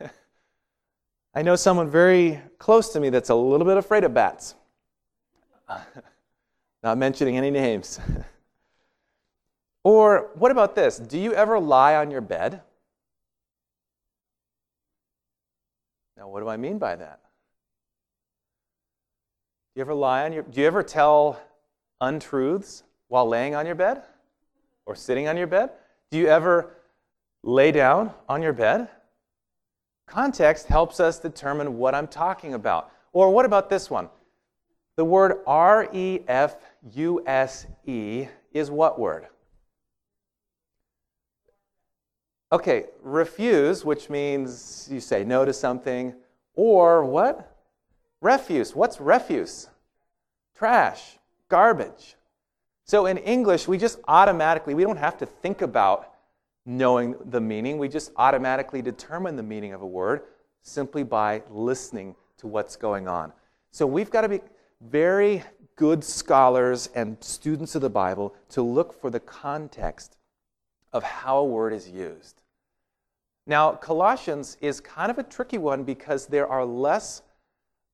I 1.34 1.42
know 1.42 1.56
someone 1.56 1.90
very 1.90 2.40
close 2.58 2.92
to 2.92 3.00
me 3.00 3.10
that's 3.10 3.30
a 3.30 3.34
little 3.34 3.66
bit 3.66 3.76
afraid 3.76 4.04
of 4.04 4.14
bats. 4.14 4.54
Not 6.82 6.98
mentioning 6.98 7.36
any 7.36 7.50
names. 7.50 7.98
or 9.84 10.30
what 10.34 10.50
about 10.50 10.74
this? 10.74 10.98
Do 10.98 11.18
you 11.18 11.34
ever 11.34 11.58
lie 11.58 11.96
on 11.96 12.10
your 12.10 12.20
bed? 12.20 12.62
Now, 16.16 16.28
what 16.28 16.40
do 16.40 16.48
I 16.48 16.56
mean 16.56 16.78
by 16.78 16.96
that? 16.96 17.20
Do 19.74 19.80
you 19.80 19.82
ever 19.82 19.94
lie 19.94 20.24
on 20.24 20.32
your 20.32 20.42
do 20.42 20.60
you 20.60 20.66
ever 20.66 20.82
tell 20.82 21.40
untruths 22.00 22.84
while 23.08 23.26
laying 23.26 23.54
on 23.54 23.66
your 23.66 23.74
bed 23.74 24.02
or 24.86 24.94
sitting 24.94 25.28
on 25.28 25.36
your 25.36 25.46
bed? 25.46 25.70
Do 26.10 26.18
you 26.18 26.26
ever 26.26 26.74
lay 27.42 27.72
down 27.72 28.12
on 28.28 28.42
your 28.42 28.52
bed? 28.52 28.88
Context 30.06 30.66
helps 30.66 31.00
us 31.00 31.18
determine 31.18 31.78
what 31.78 31.94
I'm 31.94 32.06
talking 32.06 32.54
about. 32.54 32.90
Or 33.12 33.30
what 33.30 33.44
about 33.44 33.68
this 33.68 33.90
one? 33.90 34.08
The 34.96 35.04
word 35.04 35.40
R 35.46 35.88
E 35.92 36.20
F 36.26 36.56
U 36.94 37.22
S 37.26 37.66
E 37.86 38.26
is 38.52 38.70
what 38.70 38.98
word? 38.98 39.26
Okay, 42.50 42.86
refuse, 43.02 43.84
which 43.84 44.08
means 44.08 44.88
you 44.90 45.00
say 45.00 45.22
no 45.22 45.44
to 45.44 45.52
something, 45.52 46.14
or 46.54 47.04
what? 47.04 47.54
Refuse. 48.22 48.74
What's 48.74 49.00
refuse? 49.00 49.68
Trash 50.56 51.17
garbage. 51.48 52.16
So 52.84 53.06
in 53.06 53.18
English, 53.18 53.68
we 53.68 53.76
just 53.76 53.98
automatically, 54.08 54.74
we 54.74 54.82
don't 54.82 54.96
have 54.96 55.18
to 55.18 55.26
think 55.26 55.62
about 55.62 56.14
knowing 56.64 57.16
the 57.26 57.40
meaning. 57.40 57.78
We 57.78 57.88
just 57.88 58.12
automatically 58.16 58.82
determine 58.82 59.36
the 59.36 59.42
meaning 59.42 59.72
of 59.72 59.82
a 59.82 59.86
word 59.86 60.22
simply 60.62 61.02
by 61.02 61.42
listening 61.50 62.14
to 62.38 62.46
what's 62.46 62.76
going 62.76 63.08
on. 63.08 63.32
So 63.70 63.86
we've 63.86 64.10
got 64.10 64.22
to 64.22 64.28
be 64.28 64.40
very 64.80 65.42
good 65.76 66.02
scholars 66.02 66.88
and 66.94 67.16
students 67.22 67.74
of 67.74 67.82
the 67.82 67.90
Bible 67.90 68.34
to 68.50 68.62
look 68.62 69.00
for 69.00 69.10
the 69.10 69.20
context 69.20 70.16
of 70.92 71.02
how 71.02 71.38
a 71.38 71.44
word 71.44 71.72
is 71.72 71.88
used. 71.88 72.42
Now, 73.46 73.72
Colossians 73.72 74.56
is 74.60 74.80
kind 74.80 75.10
of 75.10 75.18
a 75.18 75.22
tricky 75.22 75.58
one 75.58 75.84
because 75.84 76.26
there 76.26 76.46
are 76.46 76.64
less 76.64 77.22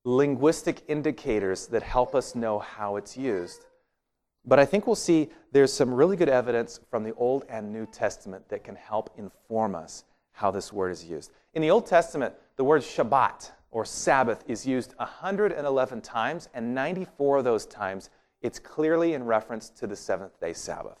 linguistic 0.05 0.83
indicators 0.87 1.65
that 1.67 1.81
help 1.81 2.13
us 2.13 2.35
know 2.35 2.59
how 2.59 2.95
it's 2.95 3.17
used. 3.17 3.65
But 4.45 4.59
I 4.59 4.65
think 4.65 4.85
we'll 4.85 4.95
see 4.95 5.29
there's 5.51 5.73
some 5.73 5.91
really 5.91 6.15
good 6.15 6.29
evidence 6.29 6.79
from 6.91 7.03
the 7.03 7.13
Old 7.15 7.45
and 7.49 7.73
New 7.73 7.87
Testament 7.87 8.47
that 8.49 8.63
can 8.63 8.75
help 8.75 9.09
inform 9.17 9.73
us 9.73 10.03
how 10.31 10.51
this 10.51 10.71
word 10.71 10.91
is 10.91 11.03
used. 11.03 11.31
In 11.55 11.61
the 11.63 11.71
Old 11.71 11.87
Testament, 11.87 12.35
the 12.55 12.63
word 12.63 12.83
Shabbat 12.83 13.51
or 13.71 13.83
Sabbath 13.83 14.43
is 14.47 14.65
used 14.65 14.93
111 14.97 16.01
times, 16.01 16.49
and 16.53 16.75
94 16.75 17.39
of 17.39 17.43
those 17.43 17.65
times 17.65 18.11
it's 18.41 18.59
clearly 18.59 19.15
in 19.15 19.23
reference 19.23 19.69
to 19.69 19.87
the 19.87 19.95
seventh 19.95 20.39
day 20.39 20.53
Sabbath. 20.53 20.99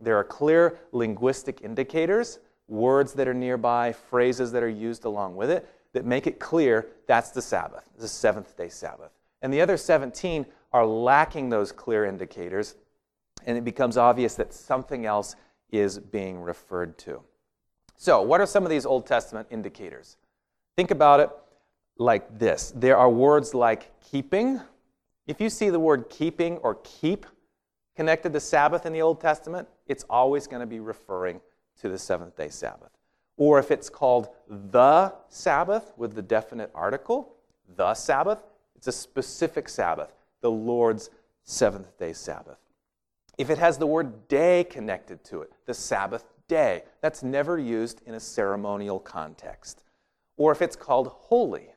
There 0.00 0.16
are 0.16 0.24
clear 0.24 0.78
linguistic 0.92 1.60
indicators, 1.60 2.38
words 2.66 3.12
that 3.12 3.28
are 3.28 3.34
nearby, 3.34 3.92
phrases 3.92 4.52
that 4.52 4.62
are 4.62 4.68
used 4.68 5.04
along 5.04 5.36
with 5.36 5.50
it 5.50 5.68
that 5.92 6.04
make 6.04 6.26
it 6.26 6.38
clear 6.40 6.88
that's 7.06 7.30
the 7.30 7.42
Sabbath, 7.42 7.88
the 7.98 8.08
seventh 8.08 8.56
day 8.56 8.68
Sabbath. 8.68 9.12
And 9.42 9.52
the 9.52 9.60
other 9.60 9.76
17 9.76 10.46
are 10.72 10.86
lacking 10.86 11.50
those 11.50 11.72
clear 11.72 12.04
indicators, 12.04 12.76
and 13.44 13.58
it 13.58 13.64
becomes 13.64 13.96
obvious 13.96 14.34
that 14.36 14.54
something 14.54 15.04
else 15.04 15.36
is 15.70 15.98
being 15.98 16.40
referred 16.40 16.96
to. 16.98 17.22
So, 17.96 18.22
what 18.22 18.40
are 18.40 18.46
some 18.46 18.64
of 18.64 18.70
these 18.70 18.86
Old 18.86 19.06
Testament 19.06 19.48
indicators? 19.50 20.16
Think 20.76 20.90
about 20.90 21.20
it 21.20 21.30
like 21.98 22.38
this 22.38 22.72
there 22.74 22.96
are 22.96 23.10
words 23.10 23.54
like 23.54 23.92
keeping. 24.00 24.60
If 25.26 25.40
you 25.40 25.50
see 25.50 25.70
the 25.70 25.78
word 25.78 26.08
keeping 26.10 26.56
or 26.58 26.76
keep 26.82 27.26
connected 27.94 28.32
to 28.32 28.40
Sabbath 28.40 28.86
in 28.86 28.92
the 28.92 29.02
Old 29.02 29.20
Testament, 29.20 29.68
it's 29.86 30.04
always 30.08 30.46
going 30.46 30.60
to 30.60 30.66
be 30.66 30.80
referring 30.80 31.40
to 31.80 31.88
the 31.88 31.98
seventh 31.98 32.36
day 32.36 32.48
Sabbath. 32.48 32.90
Or 33.42 33.58
if 33.58 33.72
it's 33.72 33.88
called 33.88 34.28
the 34.48 35.12
Sabbath 35.28 35.92
with 35.96 36.14
the 36.14 36.22
definite 36.22 36.70
article, 36.76 37.34
the 37.74 37.92
Sabbath, 37.92 38.40
it's 38.76 38.86
a 38.86 38.92
specific 38.92 39.68
Sabbath, 39.68 40.12
the 40.42 40.50
Lord's 40.52 41.10
seventh 41.42 41.98
day 41.98 42.12
Sabbath. 42.12 42.58
If 43.36 43.50
it 43.50 43.58
has 43.58 43.78
the 43.78 43.86
word 43.88 44.28
day 44.28 44.62
connected 44.62 45.24
to 45.24 45.42
it, 45.42 45.50
the 45.66 45.74
Sabbath 45.74 46.24
day, 46.46 46.84
that's 47.00 47.24
never 47.24 47.58
used 47.58 48.00
in 48.06 48.14
a 48.14 48.20
ceremonial 48.20 49.00
context. 49.00 49.82
Or 50.36 50.52
if 50.52 50.62
it's 50.62 50.76
called 50.76 51.08
holy, 51.08 51.70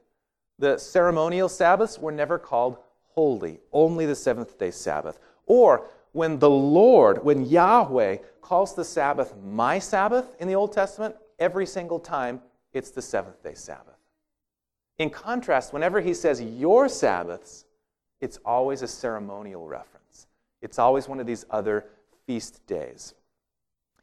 the 0.59 0.77
ceremonial 0.77 1.49
Sabbaths 1.49 1.97
were 1.97 2.11
never 2.11 2.37
called 2.37 2.77
holy, 3.15 3.59
only 3.73 4.05
the 4.05 4.13
seventh 4.13 4.59
day 4.59 4.69
Sabbath. 4.69 5.17
Or 5.47 5.87
when 6.11 6.37
the 6.37 6.47
Lord, 6.47 7.23
when 7.23 7.43
Yahweh 7.43 8.17
calls 8.43 8.75
the 8.75 8.85
Sabbath 8.85 9.33
my 9.43 9.79
Sabbath 9.79 10.35
in 10.39 10.47
the 10.47 10.53
Old 10.53 10.71
Testament, 10.71 11.15
every 11.39 11.65
single 11.65 11.99
time 11.99 12.41
it's 12.73 12.91
the 12.91 13.01
seventh 13.01 13.41
day 13.43 13.53
Sabbath. 13.53 13.95
In 14.97 15.09
contrast, 15.09 15.73
whenever 15.73 16.01
he 16.01 16.13
says 16.13 16.41
your 16.41 16.87
Sabbaths, 16.87 17.65
it's 18.21 18.39
always 18.45 18.81
a 18.81 18.87
ceremonial 18.87 19.67
reference. 19.67 20.27
It's 20.61 20.79
always 20.79 21.07
one 21.07 21.19
of 21.19 21.27
these 21.27 21.45
other 21.49 21.85
feast 22.25 22.65
days. 22.65 23.13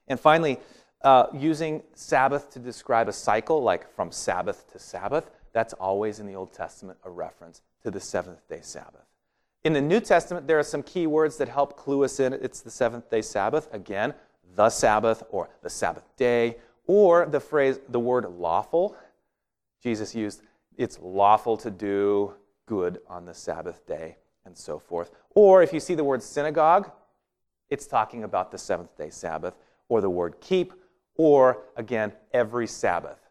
And 0.07 0.21
finally, 0.21 0.59
uh, 1.03 1.27
using 1.33 1.83
Sabbath 1.95 2.51
to 2.51 2.59
describe 2.59 3.09
a 3.09 3.12
cycle, 3.12 3.62
like 3.62 3.93
from 3.95 4.12
Sabbath 4.12 4.71
to 4.73 4.79
Sabbath, 4.79 5.31
that's 5.53 5.73
always 5.75 6.21
in 6.21 6.27
the 6.27 6.35
Old 6.35 6.53
Testament 6.53 6.99
a 7.05 7.11
reference 7.11 7.62
to 7.83 7.91
the 7.91 8.01
seventh 8.01 8.47
day 8.49 8.61
Sabbath. 8.62 9.05
In 9.65 9.73
the 9.73 9.81
New 9.81 10.01
Testament, 10.01 10.47
there 10.47 10.59
are 10.59 10.65
some 10.65 10.83
key 10.83 11.07
words 11.07 11.37
that 11.39 11.49
help 11.49 11.77
clue 11.77 12.05
us 12.05 12.21
in. 12.21 12.33
It's 12.33 12.61
the 12.61 12.71
seventh 12.71 13.11
day 13.11 13.23
Sabbath. 13.23 13.73
Again, 13.73 14.15
the 14.55 14.71
Sabbath 14.71 15.23
or 15.31 15.51
the 15.62 15.71
Sabbath 15.71 16.05
day 16.17 16.57
or 16.92 17.25
the 17.25 17.40
phrase, 17.40 17.80
the 17.88 17.99
word 17.99 18.26
lawful. 18.37 18.94
Jesus 19.82 20.14
used 20.14 20.42
it's 20.76 20.99
lawful 21.00 21.56
to 21.56 21.70
do 21.70 22.34
good 22.66 23.00
on 23.08 23.25
the 23.25 23.32
Sabbath 23.32 23.87
day, 23.87 24.18
and 24.44 24.54
so 24.54 24.78
forth. 24.78 25.11
Or 25.34 25.62
if 25.62 25.72
you 25.72 25.80
see 25.80 25.94
the 25.94 26.04
word 26.04 26.22
synagogue, 26.22 26.90
it's 27.70 27.87
talking 27.87 28.25
about 28.25 28.50
the 28.50 28.58
seventh 28.58 28.94
day 28.94 29.08
Sabbath, 29.08 29.54
or 29.88 30.02
the 30.02 30.11
word 30.11 30.38
keep, 30.42 30.75
or 31.16 31.62
again, 31.76 32.12
every 32.34 32.66
Sabbath, 32.66 33.26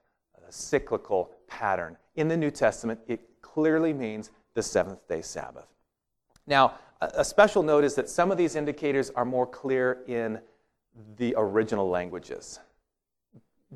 a 0.47 0.51
cyclical 0.51 1.29
pattern. 1.47 1.97
In 2.15 2.27
the 2.27 2.37
New 2.37 2.49
Testament, 2.49 2.99
it 3.07 3.21
clearly 3.43 3.93
means 3.93 4.31
the 4.55 4.63
seventh 4.63 5.07
day 5.07 5.21
Sabbath. 5.21 5.67
Now, 6.47 6.79
a 6.99 7.23
special 7.23 7.61
note 7.61 7.83
is 7.83 7.93
that 7.93 8.09
some 8.09 8.31
of 8.31 8.39
these 8.39 8.55
indicators 8.55 9.11
are 9.11 9.25
more 9.25 9.45
clear 9.45 9.99
in 10.07 10.39
the 11.17 11.35
original 11.37 11.87
languages. 11.87 12.59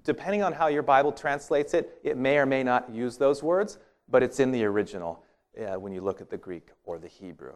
Depending 0.03 0.43
on 0.43 0.53
how 0.53 0.67
your 0.67 0.83
Bible 0.83 1.11
translates 1.11 1.73
it, 1.73 1.99
it 2.03 2.17
may 2.17 2.37
or 2.37 2.45
may 2.45 2.63
not 2.63 2.89
use 2.89 3.17
those 3.17 3.41
words, 3.41 3.77
but 4.09 4.21
it's 4.21 4.39
in 4.39 4.51
the 4.51 4.63
original 4.65 5.23
uh, 5.59 5.79
when 5.79 5.93
you 5.93 6.01
look 6.01 6.21
at 6.21 6.29
the 6.29 6.37
Greek 6.37 6.69
or 6.83 6.99
the 6.99 7.07
Hebrew. 7.07 7.53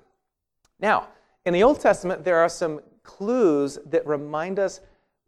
Now, 0.80 1.10
in 1.46 1.54
the 1.54 1.64
Old 1.64 1.80
Testament, 1.80 2.24
there 2.24 2.40
are 2.40 2.50
some 2.50 2.80
clues 3.04 3.78
that 3.86 4.06
remind 4.08 4.60
us 4.60 4.82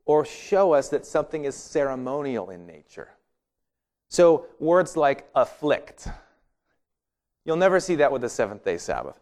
or 0.06 0.26
show 0.26 0.74
us 0.74 0.90
that 0.90 1.06
something 1.06 1.46
is 1.46 1.56
ceremonial 1.56 2.50
in 2.50 2.66
nature. 2.66 3.10
So, 4.08 4.46
words 4.60 4.98
like 4.98 5.30
afflict, 5.36 6.08
you'll 7.46 7.56
never 7.56 7.80
see 7.80 7.96
that 7.96 8.12
with 8.12 8.22
the 8.22 8.30
seventh 8.30 8.64
day 8.64 8.78
Sabbath. 8.78 9.20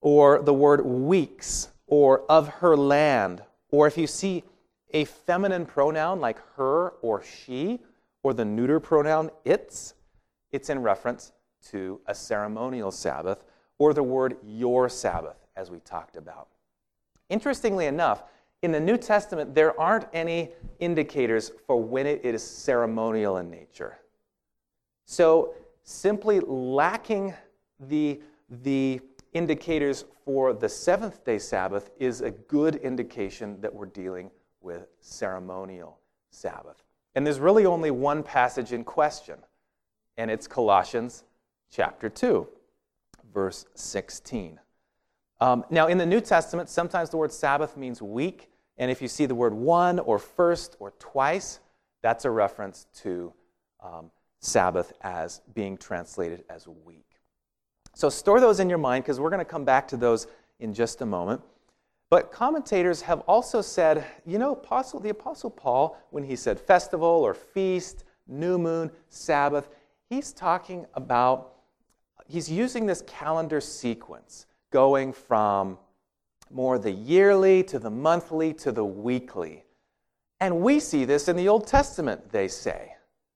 Or 0.00 0.42
the 0.42 0.54
word 0.54 0.84
weeks, 0.84 1.68
or 1.86 2.22
of 2.30 2.48
her 2.48 2.76
land, 2.76 3.42
or 3.70 3.86
if 3.86 3.96
you 3.96 4.06
see 4.06 4.44
a 4.94 5.04
feminine 5.04 5.66
pronoun 5.66 6.20
like 6.20 6.38
her 6.56 6.90
or 7.02 7.22
she, 7.22 7.80
or 8.22 8.32
the 8.32 8.44
neuter 8.44 8.80
pronoun 8.80 9.30
its, 9.44 9.94
it's 10.52 10.70
in 10.70 10.80
reference 10.80 11.32
to 11.70 12.00
a 12.06 12.14
ceremonial 12.14 12.90
Sabbath, 12.90 13.44
or 13.78 13.92
the 13.92 14.02
word 14.02 14.36
your 14.44 14.88
Sabbath, 14.88 15.44
as 15.56 15.70
we 15.70 15.80
talked 15.80 16.16
about. 16.16 16.48
Interestingly 17.28 17.86
enough, 17.86 18.22
in 18.62 18.70
the 18.70 18.80
New 18.80 18.96
Testament, 18.96 19.54
there 19.54 19.78
aren't 19.78 20.06
any 20.12 20.52
indicators 20.78 21.50
for 21.66 21.82
when 21.82 22.06
it 22.06 22.24
is 22.24 22.42
ceremonial 22.42 23.38
in 23.38 23.50
nature. 23.50 23.98
So, 25.06 25.54
simply 25.82 26.40
lacking 26.40 27.34
the, 27.78 28.22
the 28.48 29.00
indicators 29.34 30.04
for 30.24 30.54
the 30.54 30.68
seventh 30.68 31.24
day 31.24 31.38
Sabbath 31.38 31.90
is 31.98 32.22
a 32.22 32.30
good 32.30 32.76
indication 32.76 33.60
that 33.60 33.74
we're 33.74 33.86
dealing 33.86 34.30
with 34.64 34.86
ceremonial 35.00 35.98
Sabbath. 36.30 36.82
And 37.14 37.24
there's 37.24 37.38
really 37.38 37.66
only 37.66 37.90
one 37.90 38.22
passage 38.22 38.72
in 38.72 38.82
question, 38.82 39.36
and 40.16 40.30
it's 40.30 40.48
Colossians 40.48 41.24
chapter 41.70 42.08
2, 42.08 42.48
verse 43.32 43.66
16. 43.74 44.58
Um, 45.40 45.64
now, 45.70 45.86
in 45.86 45.98
the 45.98 46.06
New 46.06 46.20
Testament, 46.20 46.68
sometimes 46.68 47.10
the 47.10 47.16
word 47.16 47.32
Sabbath 47.32 47.76
means 47.76 48.00
week, 48.00 48.50
and 48.78 48.90
if 48.90 49.00
you 49.02 49.08
see 49.08 49.26
the 49.26 49.34
word 49.34 49.52
one 49.52 49.98
or 50.00 50.18
first 50.18 50.76
or 50.80 50.92
twice, 50.98 51.60
that's 52.02 52.24
a 52.24 52.30
reference 52.30 52.86
to 53.02 53.32
um, 53.82 54.10
Sabbath 54.40 54.92
as 55.02 55.40
being 55.54 55.76
translated 55.76 56.44
as 56.48 56.66
week. 56.66 57.04
So 57.94 58.08
store 58.08 58.40
those 58.40 58.58
in 58.58 58.68
your 58.68 58.78
mind 58.78 59.04
because 59.04 59.20
we're 59.20 59.30
going 59.30 59.38
to 59.38 59.44
come 59.44 59.64
back 59.64 59.86
to 59.88 59.96
those 59.96 60.26
in 60.58 60.74
just 60.74 61.00
a 61.00 61.06
moment. 61.06 61.42
But 62.14 62.30
commentators 62.30 63.02
have 63.02 63.22
also 63.22 63.60
said, 63.60 64.04
you 64.24 64.38
know, 64.38 64.52
Apostle, 64.52 65.00
the 65.00 65.08
Apostle 65.08 65.50
Paul, 65.50 65.98
when 66.10 66.22
he 66.22 66.36
said 66.36 66.60
festival 66.60 67.08
or 67.08 67.34
feast, 67.34 68.04
new 68.28 68.56
moon, 68.56 68.92
Sabbath, 69.08 69.68
he's 70.08 70.32
talking 70.32 70.86
about, 70.94 71.54
he's 72.28 72.48
using 72.48 72.86
this 72.86 73.02
calendar 73.08 73.60
sequence 73.60 74.46
going 74.70 75.12
from 75.12 75.76
more 76.52 76.78
the 76.78 76.92
yearly 76.92 77.64
to 77.64 77.80
the 77.80 77.90
monthly 77.90 78.54
to 78.54 78.70
the 78.70 78.84
weekly. 78.84 79.64
And 80.38 80.60
we 80.60 80.78
see 80.78 81.04
this 81.04 81.26
in 81.26 81.34
the 81.34 81.48
Old 81.48 81.66
Testament, 81.66 82.30
they 82.30 82.46
say 82.46 82.94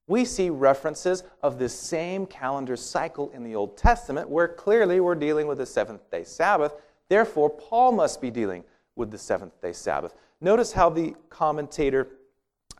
we 0.08 0.24
see 0.24 0.50
references 0.50 1.22
of 1.42 1.58
this 1.58 1.78
same 1.78 2.26
calendar 2.26 2.76
cycle 2.76 3.30
in 3.30 3.44
the 3.44 3.54
Old 3.54 3.76
Testament, 3.76 4.28
where 4.28 4.48
clearly 4.48 5.00
we're 5.00 5.14
dealing 5.14 5.46
with 5.46 5.58
the 5.58 5.66
seventh 5.66 6.10
day 6.10 6.24
Sabbath. 6.24 6.72
Therefore, 7.08 7.50
Paul 7.50 7.92
must 7.92 8.20
be 8.20 8.30
dealing 8.30 8.64
with 8.96 9.10
the 9.10 9.18
seventh 9.18 9.60
day 9.60 9.72
Sabbath. 9.72 10.14
Notice 10.40 10.72
how 10.72 10.90
the 10.90 11.14
commentator 11.30 12.08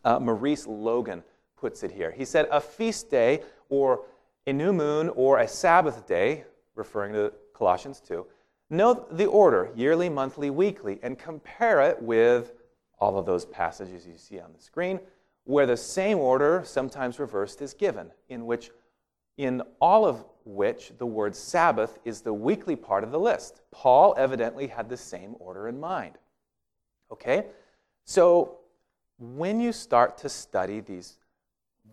uh, 0.03 0.19
Maurice 0.19 0.67
Logan 0.67 1.23
puts 1.57 1.83
it 1.83 1.91
here. 1.91 2.11
He 2.11 2.25
said, 2.25 2.47
A 2.51 2.61
feast 2.61 3.09
day, 3.09 3.41
or 3.69 4.05
a 4.47 4.53
new 4.53 4.71
moon, 4.71 5.09
or 5.09 5.39
a 5.39 5.47
Sabbath 5.47 6.07
day, 6.07 6.45
referring 6.75 7.13
to 7.13 7.33
Colossians 7.53 7.99
2, 7.99 8.25
note 8.69 9.17
the 9.17 9.25
order 9.25 9.71
yearly, 9.75 10.09
monthly, 10.09 10.49
weekly, 10.49 10.99
and 11.03 11.19
compare 11.19 11.81
it 11.81 12.01
with 12.01 12.53
all 12.99 13.17
of 13.17 13.25
those 13.25 13.45
passages 13.45 14.05
you 14.07 14.17
see 14.17 14.39
on 14.39 14.51
the 14.55 14.61
screen 14.61 14.99
where 15.49 15.65
the 15.65 15.77
same 15.77 16.19
order, 16.19 16.61
sometimes 16.63 17.17
reversed, 17.19 17.61
is 17.61 17.73
given, 17.73 18.11
in 18.29 18.45
which 18.45 18.69
in 19.37 19.63
all 19.81 20.05
of 20.05 20.23
which 20.55 20.93
the 20.97 21.05
word 21.05 21.35
Sabbath 21.35 21.99
is 22.05 22.21
the 22.21 22.33
weekly 22.33 22.75
part 22.75 23.03
of 23.03 23.11
the 23.11 23.19
list. 23.19 23.61
Paul 23.71 24.15
evidently 24.17 24.67
had 24.67 24.89
the 24.89 24.97
same 24.97 25.35
order 25.39 25.67
in 25.67 25.79
mind. 25.79 26.17
Okay? 27.11 27.45
So 28.05 28.57
when 29.19 29.59
you 29.59 29.71
start 29.71 30.17
to 30.19 30.29
study 30.29 30.79
these 30.79 31.17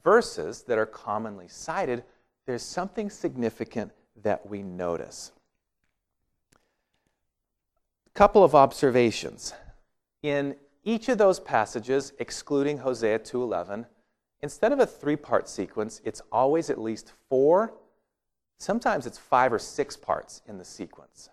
verses 0.02 0.62
that 0.62 0.78
are 0.78 0.86
commonly 0.86 1.48
cited, 1.48 2.04
there's 2.46 2.62
something 2.62 3.10
significant 3.10 3.92
that 4.22 4.48
we 4.48 4.62
notice. 4.62 5.32
A 8.06 8.18
couple 8.18 8.42
of 8.42 8.54
observations. 8.54 9.52
In 10.22 10.56
each 10.82 11.08
of 11.08 11.18
those 11.18 11.40
passages, 11.40 12.12
excluding 12.18 12.78
Hosea 12.78 13.18
2:11, 13.18 13.86
instead 14.40 14.72
of 14.72 14.80
a 14.80 14.86
three-part 14.86 15.48
sequence, 15.48 16.00
it's 16.04 16.22
always 16.32 16.70
at 16.70 16.80
least 16.80 17.12
four. 17.28 17.74
Sometimes 18.58 19.06
it's 19.06 19.18
five 19.18 19.52
or 19.52 19.58
six 19.58 19.96
parts 19.96 20.42
in 20.46 20.58
the 20.58 20.64
sequence. 20.64 21.28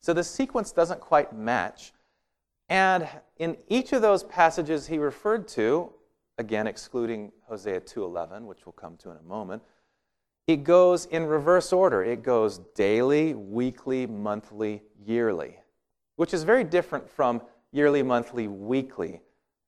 So 0.00 0.12
the 0.12 0.24
sequence 0.24 0.72
doesn't 0.72 1.00
quite 1.00 1.32
match. 1.32 1.92
And 2.68 3.08
in 3.38 3.56
each 3.68 3.92
of 3.92 4.02
those 4.02 4.24
passages 4.24 4.86
he 4.86 4.98
referred 4.98 5.48
to, 5.48 5.92
again 6.38 6.66
excluding 6.66 7.32
Hosea 7.48 7.80
2:11, 7.80 8.46
which 8.46 8.64
we'll 8.64 8.72
come 8.72 8.96
to 8.98 9.10
in 9.10 9.16
a 9.16 9.22
moment, 9.22 9.62
it 10.46 10.64
goes 10.64 11.06
in 11.06 11.26
reverse 11.26 11.72
order. 11.72 12.02
It 12.02 12.22
goes 12.22 12.58
daily, 12.74 13.34
weekly, 13.34 14.06
monthly, 14.06 14.82
yearly, 15.04 15.58
which 16.16 16.32
is 16.32 16.42
very 16.42 16.64
different 16.64 17.08
from 17.08 17.42
yearly, 17.70 18.02
monthly, 18.02 18.48
weekly, 18.48 19.20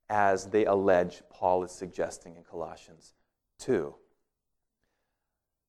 as 0.09 0.47
they 0.47 0.65
allege 0.65 1.21
Paul 1.29 1.63
is 1.63 1.71
suggesting 1.71 2.35
in 2.35 2.43
Colossians 2.43 3.13
2. 3.59 3.93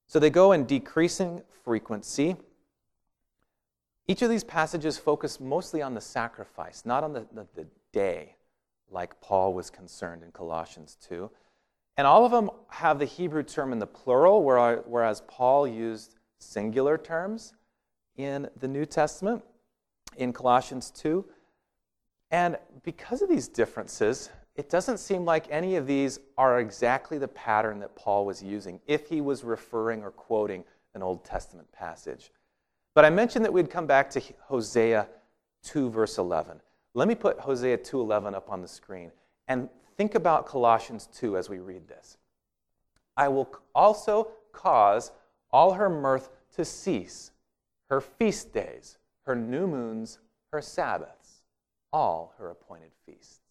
So 0.06 0.18
they 0.18 0.30
go 0.30 0.52
in 0.52 0.64
decreasing 0.64 1.42
frequency. 1.64 2.36
Each 4.08 4.22
of 4.22 4.30
these 4.30 4.44
passages 4.44 4.98
focus 4.98 5.40
mostly 5.40 5.80
on 5.80 5.94
the 5.94 6.00
sacrifice, 6.00 6.84
not 6.84 7.04
on 7.04 7.12
the, 7.12 7.26
the, 7.32 7.46
the 7.54 7.66
day, 7.92 8.36
like 8.90 9.20
Paul 9.20 9.54
was 9.54 9.70
concerned 9.70 10.22
in 10.22 10.32
Colossians 10.32 10.96
2. 11.08 11.30
And 11.96 12.06
all 12.06 12.24
of 12.24 12.32
them 12.32 12.50
have 12.68 12.98
the 12.98 13.04
Hebrew 13.04 13.42
term 13.42 13.72
in 13.72 13.78
the 13.78 13.86
plural, 13.86 14.42
whereas 14.42 15.22
Paul 15.28 15.66
used 15.66 16.16
singular 16.38 16.98
terms 16.98 17.54
in 18.16 18.48
the 18.58 18.68
New 18.68 18.86
Testament 18.86 19.42
in 20.16 20.32
Colossians 20.32 20.90
2. 20.90 21.24
And 22.30 22.56
because 22.82 23.22
of 23.22 23.28
these 23.28 23.48
differences, 23.48 24.30
it 24.54 24.68
doesn't 24.68 24.98
seem 24.98 25.24
like 25.24 25.46
any 25.50 25.76
of 25.76 25.86
these 25.86 26.18
are 26.36 26.60
exactly 26.60 27.18
the 27.18 27.28
pattern 27.28 27.80
that 27.80 27.96
Paul 27.96 28.26
was 28.26 28.42
using 28.42 28.80
if 28.86 29.08
he 29.08 29.20
was 29.20 29.44
referring 29.44 30.02
or 30.02 30.10
quoting 30.10 30.64
an 30.94 31.02
Old 31.02 31.24
Testament 31.24 31.70
passage. 31.72 32.30
But 32.94 33.04
I 33.04 33.10
mentioned 33.10 33.44
that 33.44 33.52
we'd 33.52 33.70
come 33.70 33.86
back 33.86 34.10
to 34.10 34.22
Hosea 34.42 35.08
2 35.62 35.90
verse 35.90 36.18
11. 36.18 36.60
Let 36.94 37.08
me 37.08 37.14
put 37.14 37.40
Hosea 37.40 37.78
2:11 37.78 38.34
up 38.34 38.50
on 38.50 38.60
the 38.60 38.68
screen 38.68 39.12
and 39.48 39.70
think 39.96 40.14
about 40.14 40.46
Colossians 40.46 41.06
2 41.06 41.36
as 41.36 41.48
we 41.48 41.58
read 41.58 41.88
this. 41.88 42.18
I 43.16 43.28
will 43.28 43.48
also 43.74 44.32
cause 44.52 45.12
all 45.50 45.72
her 45.74 45.88
mirth 45.88 46.30
to 46.56 46.64
cease, 46.64 47.30
her 47.88 48.00
feast 48.00 48.52
days, 48.52 48.98
her 49.22 49.34
new 49.34 49.66
moons, 49.66 50.18
her 50.52 50.60
sabbaths, 50.60 51.42
all 51.92 52.34
her 52.38 52.50
appointed 52.50 52.90
feasts. 53.06 53.41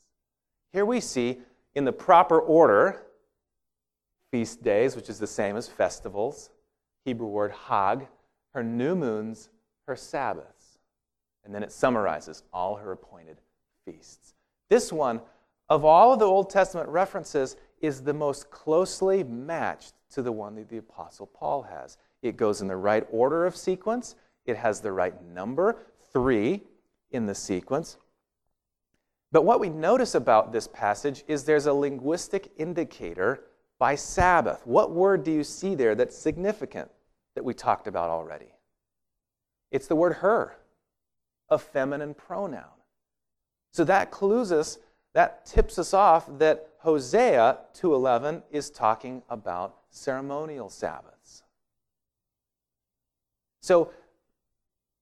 Here 0.73 0.86
we 0.86 0.99
see, 0.99 1.39
in 1.75 1.86
the 1.86 1.91
proper 1.91 2.39
order, 2.39 3.03
feast 4.31 4.63
days, 4.63 4.95
which 4.95 5.10
is 5.10 5.19
the 5.19 5.27
same 5.27 5.57
as 5.57 5.67
festivals, 5.67 6.49
Hebrew 7.05 7.27
word 7.27 7.51
Hag, 7.51 8.07
her 8.53 8.63
new 8.63 8.95
moons, 8.95 9.49
her 9.88 9.95
Sabbaths. 9.95 10.79
And 11.43 11.53
then 11.53 11.63
it 11.63 11.71
summarizes 11.71 12.43
all 12.53 12.75
her 12.75 12.91
appointed 12.91 13.41
feasts. 13.86 14.34
This 14.69 14.93
one, 14.93 15.21
of 15.69 15.84
all 15.84 16.13
of 16.13 16.19
the 16.19 16.25
Old 16.25 16.49
Testament 16.49 16.88
references, 16.89 17.57
is 17.81 18.01
the 18.01 18.13
most 18.13 18.51
closely 18.51 19.23
matched 19.23 19.93
to 20.12 20.21
the 20.21 20.31
one 20.31 20.55
that 20.55 20.69
the 20.69 20.77
Apostle 20.77 21.25
Paul 21.27 21.63
has. 21.63 21.97
It 22.21 22.38
goes 22.38 22.62
in 22.62 22.67
the 22.67 22.75
right 22.75 23.05
order 23.12 23.45
of 23.45 23.55
sequence, 23.55 24.15
it 24.45 24.57
has 24.57 24.81
the 24.81 24.91
right 24.91 25.21
number, 25.34 25.77
three 26.13 26.63
in 27.12 27.25
the 27.25 27.36
sequence. 27.36 27.97
But 29.31 29.45
what 29.45 29.59
we 29.59 29.69
notice 29.69 30.15
about 30.15 30.51
this 30.51 30.67
passage 30.67 31.23
is 31.27 31.43
there's 31.43 31.65
a 31.65 31.73
linguistic 31.73 32.51
indicator 32.57 33.43
by 33.79 33.95
Sabbath. 33.95 34.61
What 34.65 34.91
word 34.91 35.23
do 35.23 35.31
you 35.31 35.43
see 35.43 35.73
there 35.73 35.95
that's 35.95 36.17
significant 36.17 36.91
that 37.35 37.45
we 37.45 37.53
talked 37.53 37.87
about 37.87 38.09
already? 38.09 38.53
It's 39.71 39.87
the 39.87 39.95
word 39.95 40.15
her, 40.15 40.57
a 41.49 41.57
feminine 41.57 42.13
pronoun. 42.13 42.65
So 43.71 43.85
that 43.85 44.11
clues 44.11 44.51
us, 44.51 44.79
that 45.13 45.45
tips 45.45 45.79
us 45.79 45.93
off 45.93 46.27
that 46.39 46.69
Hosea 46.79 47.59
2:11 47.73 48.43
is 48.51 48.69
talking 48.69 49.23
about 49.29 49.77
ceremonial 49.89 50.69
Sabbaths. 50.69 51.43
So 53.61 53.91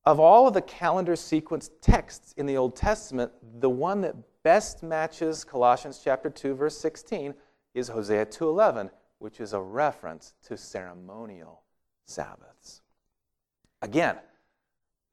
of 0.10 0.20
all 0.20 0.48
of 0.48 0.56
the 0.56 0.62
calendar 0.64 1.16
sequence 1.16 1.70
texts 1.82 2.34
in 2.36 2.48
the 2.48 2.58
Old 2.58 2.76
Testament, 2.76 3.32
the 3.60 3.70
one 3.70 4.02
that 4.02 4.16
best 4.42 4.82
matches 4.82 5.44
Colossians 5.44 6.02
chapter 6.04 6.32
2 6.32 6.56
verse 6.56 6.76
16 6.80 7.36
is 7.76 7.90
Hosea 7.90 8.26
2:11, 8.26 8.90
which 9.20 9.40
is 9.40 9.54
a 9.54 9.62
reference 9.62 10.34
to 10.42 10.58
ceremonial 10.58 11.62
Sabbaths. 12.06 12.82
Again, 13.84 14.18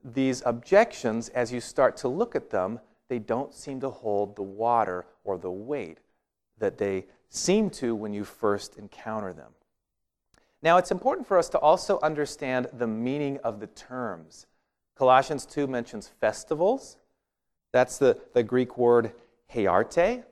these 0.03 0.43
objections 0.47 1.29
as 1.29 1.53
you 1.53 1.61
start 1.61 1.99
to 1.99 2.09
look 2.09 2.35
at 2.35 2.49
them, 2.49 2.81
they 3.09 3.19
don't 3.19 3.53
seem 3.53 3.81
to 3.81 3.91
hold 3.91 4.35
the 4.35 4.43
water 4.43 5.05
or 5.25 5.37
the 5.37 5.51
weight 5.51 5.99
that 6.57 6.79
they 6.79 7.07
seem 7.29 7.69
to 7.69 7.95
when 7.95 8.15
you 8.15 8.25
first 8.25 8.79
encounter 8.79 9.35
them. 9.35 9.53
Now, 10.63 10.79
it's 10.79 10.91
important 10.91 11.27
for 11.27 11.37
us 11.37 11.51
to 11.51 11.59
also 11.59 12.01
understand 12.01 12.69
the 12.73 12.87
meaning 12.87 13.37
of 13.45 13.61
the 13.61 13.67
terms 13.67 14.47
Colossians 14.97 15.47
2 15.47 15.67
mentions 15.67 16.09
festivals. 16.09 16.97
That's 17.73 17.99
the, 17.99 18.19
the 18.33 18.43
Greek 18.43 18.79
word 18.79 19.13
heorte. 19.53 20.25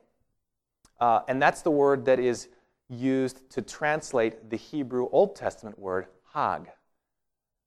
Uh, 1.00 1.20
and 1.28 1.40
that's 1.40 1.62
the 1.62 1.70
word 1.70 2.06
that 2.06 2.18
is 2.18 2.48
used 2.88 3.48
to 3.50 3.62
translate 3.62 4.50
the 4.50 4.56
Hebrew 4.56 5.08
Old 5.10 5.36
Testament 5.36 5.78
word 5.78 6.06
hag. 6.32 6.70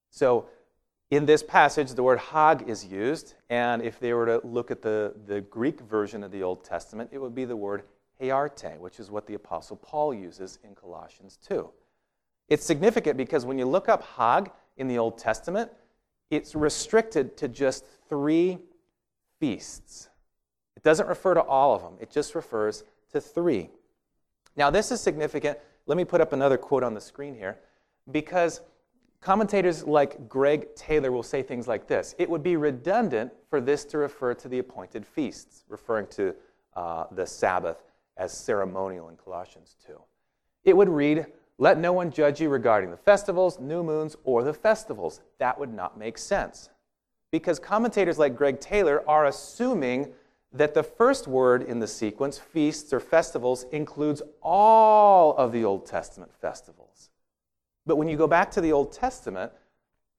So 0.09 0.47
in 1.11 1.25
this 1.25 1.43
passage, 1.43 1.91
the 1.91 2.03
word 2.03 2.19
hag 2.19 2.67
is 2.67 2.85
used. 2.85 3.35
And 3.49 3.81
if 3.81 3.99
they 3.99 4.13
were 4.13 4.25
to 4.25 4.41
look 4.45 4.71
at 4.71 4.81
the, 4.81 5.13
the 5.25 5.41
Greek 5.41 5.81
version 5.81 6.23
of 6.23 6.31
the 6.31 6.43
Old 6.43 6.63
Testament, 6.63 7.09
it 7.13 7.19
would 7.19 7.35
be 7.35 7.45
the 7.45 7.55
word 7.55 7.83
heorte, 8.19 8.79
which 8.79 8.99
is 8.99 9.11
what 9.11 9.27
the 9.27 9.35
Apostle 9.35 9.77
Paul 9.77 10.13
uses 10.13 10.59
in 10.63 10.73
Colossians 10.75 11.37
2. 11.47 11.69
It's 12.49 12.65
significant 12.65 13.17
because 13.17 13.45
when 13.45 13.59
you 13.59 13.65
look 13.65 13.89
up 13.89 14.03
hag 14.03 14.51
in 14.77 14.87
the 14.87 14.97
Old 14.97 15.17
Testament, 15.17 15.71
it's 16.29 16.55
restricted 16.55 17.37
to 17.37 17.47
just 17.47 17.85
three 18.09 18.59
feasts. 19.39 20.09
It 20.75 20.83
doesn't 20.83 21.07
refer 21.07 21.33
to 21.33 21.41
all 21.41 21.73
of 21.73 21.81
them, 21.81 21.93
it 21.99 22.11
just 22.11 22.35
refers 22.35 22.83
to 23.11 23.21
three. 23.21 23.69
Now, 24.55 24.69
this 24.69 24.91
is 24.91 24.99
significant. 24.99 25.57
Let 25.85 25.97
me 25.97 26.03
put 26.03 26.19
up 26.19 26.33
another 26.33 26.57
quote 26.57 26.83
on 26.83 26.93
the 26.93 27.01
screen 27.01 27.35
here 27.35 27.59
because 28.11 28.61
commentators 29.21 29.85
like 29.85 30.27
Greg 30.27 30.75
Taylor 30.75 31.11
will 31.11 31.23
say 31.23 31.41
things 31.41 31.67
like 31.67 31.87
this 31.87 32.15
It 32.17 32.29
would 32.29 32.43
be 32.43 32.55
redundant 32.55 33.31
for 33.49 33.61
this 33.61 33.85
to 33.85 33.97
refer 33.97 34.33
to 34.33 34.47
the 34.47 34.59
appointed 34.59 35.05
feasts, 35.05 35.63
referring 35.69 36.07
to 36.07 36.35
uh, 36.75 37.05
the 37.11 37.25
Sabbath 37.25 37.83
as 38.17 38.31
ceremonial 38.31 39.09
in 39.09 39.15
Colossians 39.15 39.75
2. 39.85 39.99
It 40.63 40.75
would 40.75 40.89
read, 40.89 41.27
let 41.59 41.79
no 41.79 41.91
one 41.91 42.11
judge 42.11 42.39
you 42.39 42.49
regarding 42.49 42.91
the 42.91 42.97
festivals, 42.97 43.59
new 43.59 43.83
moons, 43.83 44.15
or 44.23 44.43
the 44.43 44.53
festivals. 44.53 45.21
That 45.39 45.59
would 45.59 45.73
not 45.73 45.97
make 45.97 46.17
sense. 46.17 46.69
Because 47.31 47.59
commentators 47.59 48.19
like 48.19 48.37
Greg 48.37 48.59
Taylor 48.59 49.03
are 49.07 49.25
assuming 49.25 50.13
that 50.53 50.73
the 50.73 50.83
first 50.83 51.27
word 51.27 51.63
in 51.63 51.79
the 51.79 51.87
sequence, 51.87 52.37
feasts 52.37 52.93
or 52.93 52.99
festivals, 52.99 53.65
includes 53.71 54.21
all 54.41 55.35
of 55.35 55.51
the 55.51 55.65
Old 55.65 55.85
Testament 55.85 56.31
festivals. 56.39 57.09
But 57.85 57.97
when 57.97 58.07
you 58.07 58.17
go 58.17 58.27
back 58.27 58.51
to 58.51 58.61
the 58.61 58.71
Old 58.71 58.91
Testament 58.91 59.51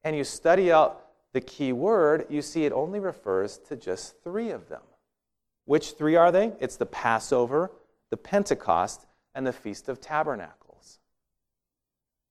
and 0.05 0.17
you 0.17 0.25
study 0.25 0.71
out 0.73 1.05
the 1.33 1.41
key 1.41 1.73
word, 1.73 2.27
you 2.29 2.43
see 2.43 2.65
it 2.65 2.73
only 2.73 3.01
refers 3.01 3.59
to 3.69 3.77
just 3.77 4.23
three 4.23 4.51
of 4.51 4.69
them. 4.69 4.83
Which 5.67 5.93
three 5.93 6.17
are 6.17 6.33
they? 6.33 6.53
It's 6.61 6.77
the 6.77 6.87
Passover, 6.87 7.71
the 8.11 8.17
Pentecost, 8.17 9.07
and 9.35 9.47
the 9.47 9.53
Feast 9.53 9.89
of 9.89 10.01
Tabernacles. 10.01 10.68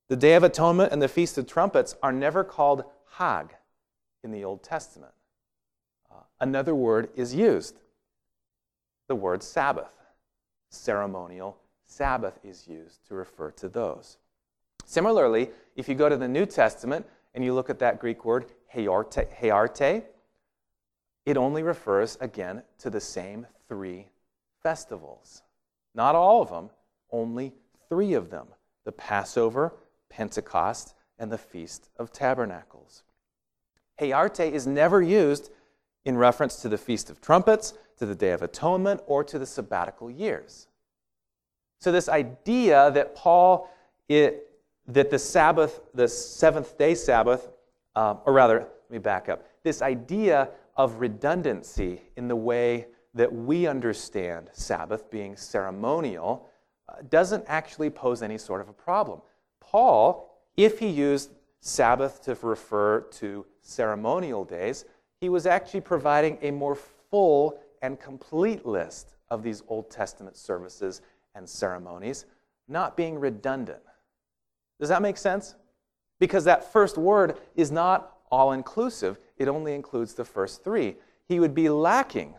The 0.10 0.16
Day 0.16 0.36
of 0.36 0.44
Atonement 0.44 0.94
and 0.94 1.02
the 1.02 1.10
Feast 1.10 1.38
of 1.38 1.48
Trumpets 1.48 1.96
are 2.02 2.14
never 2.14 2.46
called 2.46 2.86
Hag 3.16 3.54
in 4.24 4.32
the 4.32 4.46
Old 4.46 4.64
Testament. 4.64 5.12
Uh, 6.10 6.22
another 6.40 6.74
word 6.74 7.10
is 7.16 7.36
used 7.36 7.80
the 9.10 9.16
word 9.16 9.44
Sabbath. 9.44 9.92
Ceremonial 10.70 11.58
Sabbath 11.86 12.40
is 12.42 12.68
used 12.68 13.06
to 13.08 13.16
refer 13.16 13.52
to 13.52 13.68
those. 13.68 14.18
Similarly, 14.86 15.50
if 15.76 15.90
you 15.90 15.96
go 15.96 16.08
to 16.08 16.18
the 16.18 16.28
New 16.28 16.46
Testament 16.46 17.06
and 17.34 17.44
you 17.44 17.54
look 17.54 17.70
at 17.70 17.80
that 17.80 18.00
Greek 18.00 18.24
word, 18.24 18.46
heorte, 18.74 20.04
it 21.26 21.38
only 21.38 21.64
refers 21.64 22.18
again 22.22 22.64
to 22.80 22.90
the 22.90 23.02
same 23.02 23.46
three 23.68 24.08
festivals. 24.64 25.42
Not 25.94 26.16
all 26.16 26.42
of 26.42 26.50
them, 26.50 26.70
only 27.12 27.54
three 27.90 28.14
of 28.14 28.30
them 28.30 28.48
the 28.86 28.92
Passover, 28.94 29.74
Pentecost, 30.10 30.96
and 31.20 31.32
the 31.32 31.38
Feast 31.38 31.90
of 31.98 32.12
Tabernacles. 32.12 33.04
Heorte 34.00 34.52
is 34.52 34.68
never 34.68 35.02
used 35.02 35.50
in 36.06 36.18
reference 36.18 36.58
to 36.58 36.70
the 36.70 36.78
Feast 36.78 37.10
of 37.10 37.20
Trumpets, 37.20 37.74
to 37.98 38.06
the 38.06 38.16
Day 38.16 38.32
of 38.32 38.42
Atonement, 38.42 39.02
or 39.08 39.24
to 39.24 39.40
the 39.40 39.46
sabbatical 39.46 40.10
years. 40.10 40.68
So, 41.80 41.92
this 41.92 42.10
idea 42.10 42.92
that 42.92 43.16
Paul, 43.16 43.70
it, 44.08 44.50
that 44.88 45.10
the 45.10 45.20
Sabbath, 45.20 45.82
the 45.94 46.08
seventh 46.08 46.78
day 46.78 46.96
Sabbath, 46.96 47.50
um, 47.96 48.20
or 48.26 48.34
rather, 48.34 48.60
let 48.60 48.92
me 48.92 49.00
back 49.00 49.30
up, 49.30 49.46
this 49.64 49.82
idea 49.82 50.50
of 50.76 51.00
redundancy 51.00 52.02
in 52.16 52.28
the 52.28 52.36
way 52.36 52.88
that 53.14 53.34
we 53.34 53.68
understand 53.68 54.50
Sabbath 54.54 55.10
being 55.10 55.36
ceremonial 55.36 56.50
uh, 56.88 57.02
doesn't 57.10 57.44
actually 57.48 57.90
pose 57.90 58.22
any 58.22 58.38
sort 58.38 58.62
of 58.62 58.70
a 58.70 58.74
problem. 58.74 59.20
Paul, 59.60 60.42
if 60.56 60.80
he 60.80 60.88
used 60.88 61.32
Sabbath 61.60 62.22
to 62.24 62.38
refer 62.42 63.02
to 63.02 63.46
ceremonial 63.62 64.46
days, 64.46 64.86
he 65.20 65.30
was 65.30 65.46
actually 65.46 65.82
providing 65.82 66.38
a 66.42 66.52
more 66.52 66.76
full 66.76 67.60
and 67.82 68.00
complete 68.00 68.66
list 68.66 69.16
of 69.30 69.44
these 69.44 69.64
Old 69.68 69.90
Testament 69.90 70.38
services 70.38 71.02
and 71.36 71.48
ceremonies, 71.48 72.26
not 72.68 72.96
being 72.96 73.20
redundant. 73.20 73.82
Does 74.80 74.90
that 74.90 75.02
make 75.02 75.18
sense? 75.18 75.56
Because 76.20 76.44
that 76.46 76.72
first 76.72 76.98
word 76.98 77.38
is 77.56 77.72
not 77.72 78.18
all 78.32 78.52
inclusive, 78.52 79.20
it 79.38 79.48
only 79.48 79.74
includes 79.74 80.14
the 80.14 80.26
first 80.26 80.64
three. 80.64 80.96
He 81.28 81.40
would 81.40 81.54
be 81.54 81.70
lacking 81.70 82.36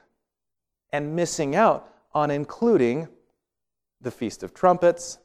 and 0.93 1.15
missing 1.15 1.55
out 1.55 1.93
on 2.13 2.31
including 2.31 3.09
the 4.01 4.11
Feast 4.11 4.43
of 4.43 4.55
Trumpets, 4.55 5.19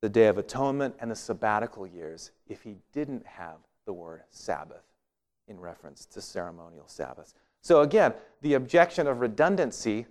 the 0.00 0.08
Day 0.08 0.26
of 0.26 0.38
Atonement, 0.38 0.94
and 1.00 1.10
the 1.10 1.16
sabbatical 1.16 1.86
years 1.86 2.30
if 2.46 2.62
he 2.62 2.76
didn't 2.92 3.26
have 3.26 3.56
the 3.84 3.92
word 3.92 4.22
Sabbath 4.30 4.84
in 5.48 5.58
reference 5.58 6.06
to 6.06 6.20
ceremonial 6.20 6.86
Sabbaths. 6.86 7.34
So 7.62 7.80
again, 7.80 8.14
the 8.42 8.54
objection 8.54 9.06
of 9.06 9.20
redundancy 9.20 10.06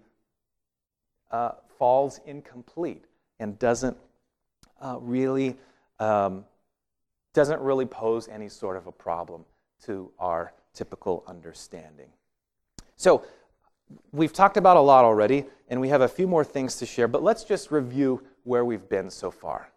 uh, 1.32 1.52
falls 1.78 2.20
incomplete 2.26 3.06
and 3.40 3.58
doesn't 3.60 3.98
uh, 4.82 4.98
really 5.00 5.56
um, 6.00 6.46
doesn't 7.34 7.62
really 7.62 7.86
pose 7.86 8.28
any 8.28 8.50
sort 8.50 8.78
of 8.78 8.88
a 8.88 8.92
problem 8.92 9.46
to 9.84 10.12
our 10.20 10.54
typical 10.74 11.24
understanding. 11.28 12.08
So 12.96 13.24
we've 14.12 14.34
talked 14.34 14.58
about 14.58 14.76
a 14.76 14.82
lot 14.82 15.06
already, 15.06 15.46
and 15.70 15.80
we 15.80 15.90
have 15.90 16.02
a 16.02 16.08
few 16.08 16.28
more 16.28 16.44
things 16.44 16.78
to 16.78 16.86
share, 16.86 17.08
but 17.08 17.22
let's 17.22 17.44
just 17.44 17.70
review 17.72 18.24
where 18.44 18.66
we've 18.66 18.90
been 18.90 19.10
so 19.10 19.30
far. 19.30 19.70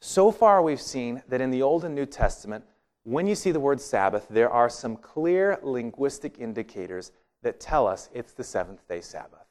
So 0.00 0.30
far, 0.30 0.62
we've 0.62 0.80
seen 0.80 1.22
that 1.28 1.40
in 1.40 1.50
the 1.50 1.62
Old 1.62 1.84
and 1.84 1.94
New 1.94 2.06
Testament, 2.06 2.64
when 3.04 3.26
you 3.26 3.34
see 3.34 3.52
the 3.52 3.60
word 3.60 3.80
Sabbath, 3.80 4.26
there 4.28 4.50
are 4.50 4.68
some 4.68 4.96
clear 4.96 5.58
linguistic 5.62 6.38
indicators 6.38 7.12
that 7.42 7.60
tell 7.60 7.86
us 7.86 8.08
it's 8.12 8.32
the 8.32 8.44
seventh 8.44 8.86
day 8.88 9.00
Sabbath. 9.00 9.46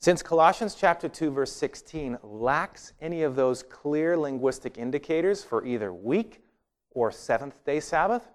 Since 0.00 0.22
Colossians 0.22 0.74
chapter 0.74 1.08
2 1.08 1.30
verse 1.30 1.52
16 1.52 2.18
lacks 2.22 2.92
any 3.00 3.22
of 3.22 3.36
those 3.36 3.62
clear 3.62 4.16
linguistic 4.16 4.78
indicators 4.78 5.44
for 5.44 5.64
either 5.64 5.92
week 5.92 6.42
or 6.90 7.12
seventh 7.12 7.64
day 7.64 7.78
Sabbath, 7.78 8.26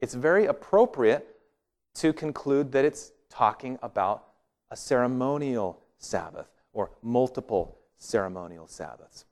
it's 0.00 0.14
very 0.14 0.46
appropriate 0.46 1.26
to 1.96 2.12
conclude 2.12 2.72
that 2.72 2.84
it's 2.84 3.12
talking 3.28 3.78
about 3.82 4.28
a 4.70 4.76
ceremonial 4.76 5.82
Sabbath 5.98 6.48
or 6.72 6.92
multiple 7.02 7.79
ceremonial 8.00 8.66
Sabbaths. 8.66 9.24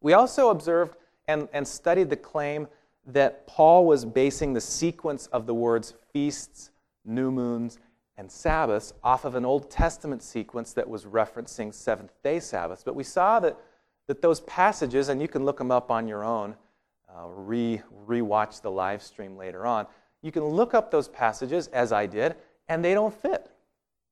We 0.00 0.14
also 0.14 0.48
observed 0.48 0.96
and, 1.28 1.48
and 1.52 1.68
studied 1.68 2.08
the 2.08 2.16
claim 2.16 2.66
that 3.06 3.46
Paul 3.46 3.86
was 3.86 4.04
basing 4.04 4.52
the 4.54 4.60
sequence 4.60 5.26
of 5.26 5.46
the 5.46 5.54
words 5.54 5.94
feasts, 6.12 6.70
new 7.04 7.30
moons, 7.30 7.78
and 8.16 8.30
Sabbaths 8.30 8.92
off 9.02 9.24
of 9.24 9.34
an 9.34 9.44
Old 9.44 9.70
Testament 9.70 10.22
sequence 10.22 10.72
that 10.74 10.88
was 10.88 11.04
referencing 11.04 11.72
seventh 11.72 12.12
day 12.22 12.40
Sabbaths. 12.40 12.82
But 12.84 12.94
we 12.94 13.04
saw 13.04 13.40
that, 13.40 13.56
that 14.06 14.22
those 14.22 14.40
passages, 14.42 15.08
and 15.08 15.20
you 15.20 15.28
can 15.28 15.44
look 15.44 15.58
them 15.58 15.70
up 15.70 15.90
on 15.90 16.06
your 16.06 16.24
own, 16.24 16.54
uh, 17.08 17.28
re 17.28 17.82
watch 18.22 18.60
the 18.60 18.70
live 18.70 19.02
stream 19.02 19.36
later 19.36 19.66
on. 19.66 19.86
You 20.22 20.32
can 20.32 20.44
look 20.44 20.74
up 20.74 20.90
those 20.90 21.08
passages 21.08 21.68
as 21.68 21.92
I 21.92 22.06
did, 22.06 22.36
and 22.68 22.84
they 22.84 22.94
don't 22.94 23.14
fit. 23.14 23.50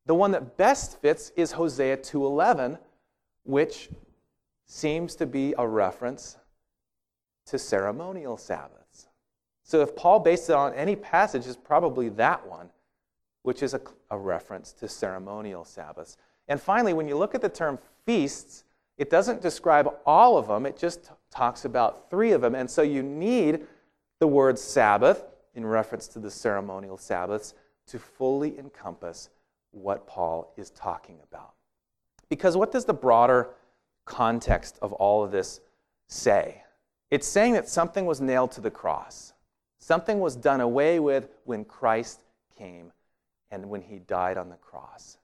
The 0.06 0.14
one 0.14 0.30
that 0.30 0.56
best 0.56 1.00
fits 1.00 1.30
is 1.36 1.52
Hosea 1.52 1.98
2:11, 1.98 2.78
which 3.48 3.88
seems 4.66 5.14
to 5.14 5.24
be 5.24 5.54
a 5.56 5.66
reference 5.66 6.36
to 7.46 7.58
ceremonial 7.58 8.36
Sabbaths. 8.36 9.08
So 9.62 9.80
if 9.80 9.96
Paul 9.96 10.20
based 10.20 10.50
it 10.50 10.54
on 10.54 10.74
any 10.74 10.94
passage, 10.94 11.46
it's 11.46 11.56
probably 11.56 12.10
that 12.10 12.46
one 12.46 12.68
which 13.42 13.62
is 13.62 13.72
a, 13.72 13.80
a 14.10 14.18
reference 14.18 14.72
to 14.74 14.86
ceremonial 14.86 15.64
Sabbaths. 15.64 16.18
And 16.48 16.60
finally, 16.60 16.92
when 16.92 17.08
you 17.08 17.16
look 17.16 17.34
at 17.34 17.40
the 17.40 17.48
term 17.48 17.78
feasts, 18.04 18.64
it 18.98 19.08
doesn't 19.08 19.40
describe 19.40 19.90
all 20.04 20.36
of 20.36 20.48
them, 20.48 20.66
it 20.66 20.76
just 20.76 21.10
talks 21.30 21.64
about 21.64 22.10
three 22.10 22.32
of 22.32 22.42
them. 22.42 22.54
And 22.54 22.70
so 22.70 22.82
you 22.82 23.02
need 23.02 23.66
the 24.18 24.26
word 24.26 24.58
Sabbath 24.58 25.24
in 25.54 25.64
reference 25.64 26.06
to 26.08 26.18
the 26.18 26.30
ceremonial 26.30 26.98
Sabbaths 26.98 27.54
to 27.86 27.98
fully 27.98 28.58
encompass 28.58 29.30
what 29.70 30.06
Paul 30.06 30.52
is 30.58 30.68
talking 30.68 31.20
about. 31.30 31.54
Because 32.28 32.56
what 32.56 32.72
does 32.72 32.84
the 32.84 32.94
broader 32.94 33.50
context 34.04 34.78
of 34.82 34.92
all 34.94 35.24
of 35.24 35.30
this 35.30 35.60
say? 36.06 36.62
It's 37.10 37.26
saying 37.26 37.54
that 37.54 37.68
something 37.68 38.04
was 38.06 38.20
nailed 38.20 38.52
to 38.52 38.60
the 38.60 38.70
cross, 38.70 39.32
something 39.78 40.20
was 40.20 40.36
done 40.36 40.60
away 40.60 41.00
with 41.00 41.28
when 41.44 41.64
Christ 41.64 42.20
came 42.56 42.92
and 43.50 43.70
when 43.70 43.80
he 43.80 43.98
died 43.98 44.36
on 44.36 44.50
the 44.50 44.56
cross. 44.56 45.16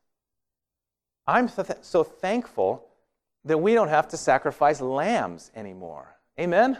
I'm 1.26 1.50
so 1.82 2.04
thankful 2.04 2.86
that 3.44 3.58
we 3.58 3.74
don't 3.74 3.88
have 3.88 4.08
to 4.08 4.16
sacrifice 4.16 4.80
lambs 4.80 5.50
anymore. 5.54 6.16
Amen? 6.40 6.78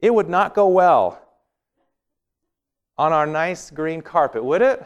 It 0.00 0.12
would 0.12 0.28
not 0.28 0.54
go 0.54 0.68
well 0.68 1.20
on 2.98 3.12
our 3.12 3.26
nice 3.26 3.70
green 3.70 4.02
carpet, 4.02 4.44
would 4.44 4.60
it? 4.60 4.84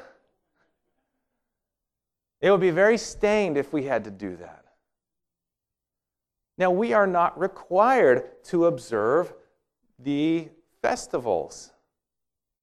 It 2.44 2.50
would 2.50 2.60
be 2.60 2.68
very 2.68 2.98
stained 2.98 3.56
if 3.56 3.72
we 3.72 3.84
had 3.84 4.04
to 4.04 4.10
do 4.10 4.36
that. 4.36 4.66
Now, 6.58 6.70
we 6.70 6.92
are 6.92 7.06
not 7.06 7.40
required 7.40 8.44
to 8.44 8.66
observe 8.66 9.32
the 9.98 10.50
festivals. 10.82 11.72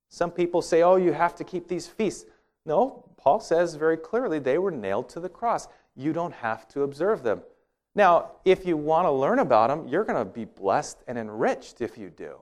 Some 0.10 0.30
people 0.30 0.62
say, 0.62 0.84
oh, 0.84 0.98
you 0.98 1.14
have 1.14 1.34
to 1.34 1.44
keep 1.44 1.68
these 1.68 1.88
feasts. 1.88 2.30
No, 2.64 3.10
Paul 3.18 3.40
says 3.40 3.74
very 3.74 3.98
clearly 3.98 4.38
they 4.38 4.60
were 4.60 4.70
nailed 4.70 5.10
to 5.10 5.20
the 5.20 5.30
cross. 5.30 5.68
You 5.96 6.14
don't 6.14 6.36
have 6.36 6.68
to 6.68 6.84
observe 6.84 7.24
them. 7.24 7.42
Now, 7.96 8.34
if 8.46 8.68
you 8.68 8.78
want 8.78 9.08
to 9.08 9.12
learn 9.12 9.40
about 9.40 9.70
them, 9.70 9.88
you're 9.88 10.04
going 10.04 10.24
to 10.24 10.32
be 10.32 10.46
blessed 10.46 11.00
and 11.08 11.18
enriched 11.18 11.82
if 11.82 11.98
you 11.98 12.12
do. 12.12 12.36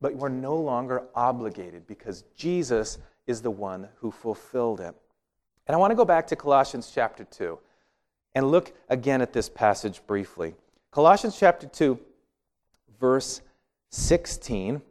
But 0.00 0.16
we're 0.16 0.30
no 0.30 0.56
longer 0.56 1.02
obligated 1.14 1.86
because 1.86 2.24
Jesus 2.34 2.96
is 3.26 3.42
the 3.42 3.50
one 3.50 3.90
who 3.96 4.10
fulfilled 4.10 4.80
it. 4.80 4.94
And 5.66 5.74
I 5.74 5.78
want 5.78 5.90
to 5.90 5.96
go 5.96 6.04
back 6.04 6.26
to 6.28 6.36
Colossians 6.36 6.90
chapter 6.94 7.24
2 7.24 7.58
and 8.34 8.50
look 8.50 8.74
again 8.88 9.22
at 9.22 9.32
this 9.32 9.48
passage 9.48 10.00
briefly. 10.06 10.54
Colossians 10.90 11.38
chapter 11.38 11.66
2, 11.66 11.98
verse 13.00 13.40
16. 13.90 14.82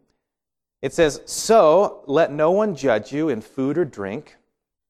It 0.82 0.94
says, 0.94 1.22
So 1.26 2.04
let 2.08 2.32
no 2.32 2.52
one 2.52 2.76
judge 2.76 3.12
you 3.12 3.30
in 3.30 3.42
food 3.42 3.78
or 3.78 3.86
drink, 3.86 4.38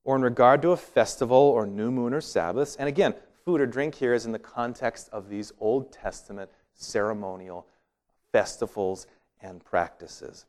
or 0.03 0.15
in 0.15 0.21
regard 0.21 0.61
to 0.63 0.71
a 0.71 0.77
festival 0.77 1.37
or 1.37 1.65
new 1.65 1.91
moon 1.91 2.13
or 2.13 2.21
Sabbaths. 2.21 2.75
And 2.77 2.89
again, 2.89 3.13
food 3.45 3.61
or 3.61 3.65
drink 3.65 3.95
here 3.95 4.13
is 4.13 4.25
in 4.25 4.31
the 4.31 4.39
context 4.39 5.09
of 5.11 5.29
these 5.29 5.51
Old 5.59 5.91
Testament 5.91 6.49
ceremonial 6.73 7.67
festivals 8.31 9.07
and 9.41 9.63
practices. 9.63 10.45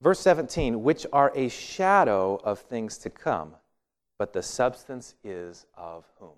Verse 0.00 0.20
17, 0.20 0.82
which 0.82 1.06
are 1.12 1.32
a 1.34 1.48
shadow 1.48 2.40
of 2.44 2.60
things 2.60 2.98
to 2.98 3.10
come, 3.10 3.54
but 4.18 4.32
the 4.32 4.42
substance 4.42 5.14
is 5.24 5.66
of 5.76 6.04
whom? 6.18 6.30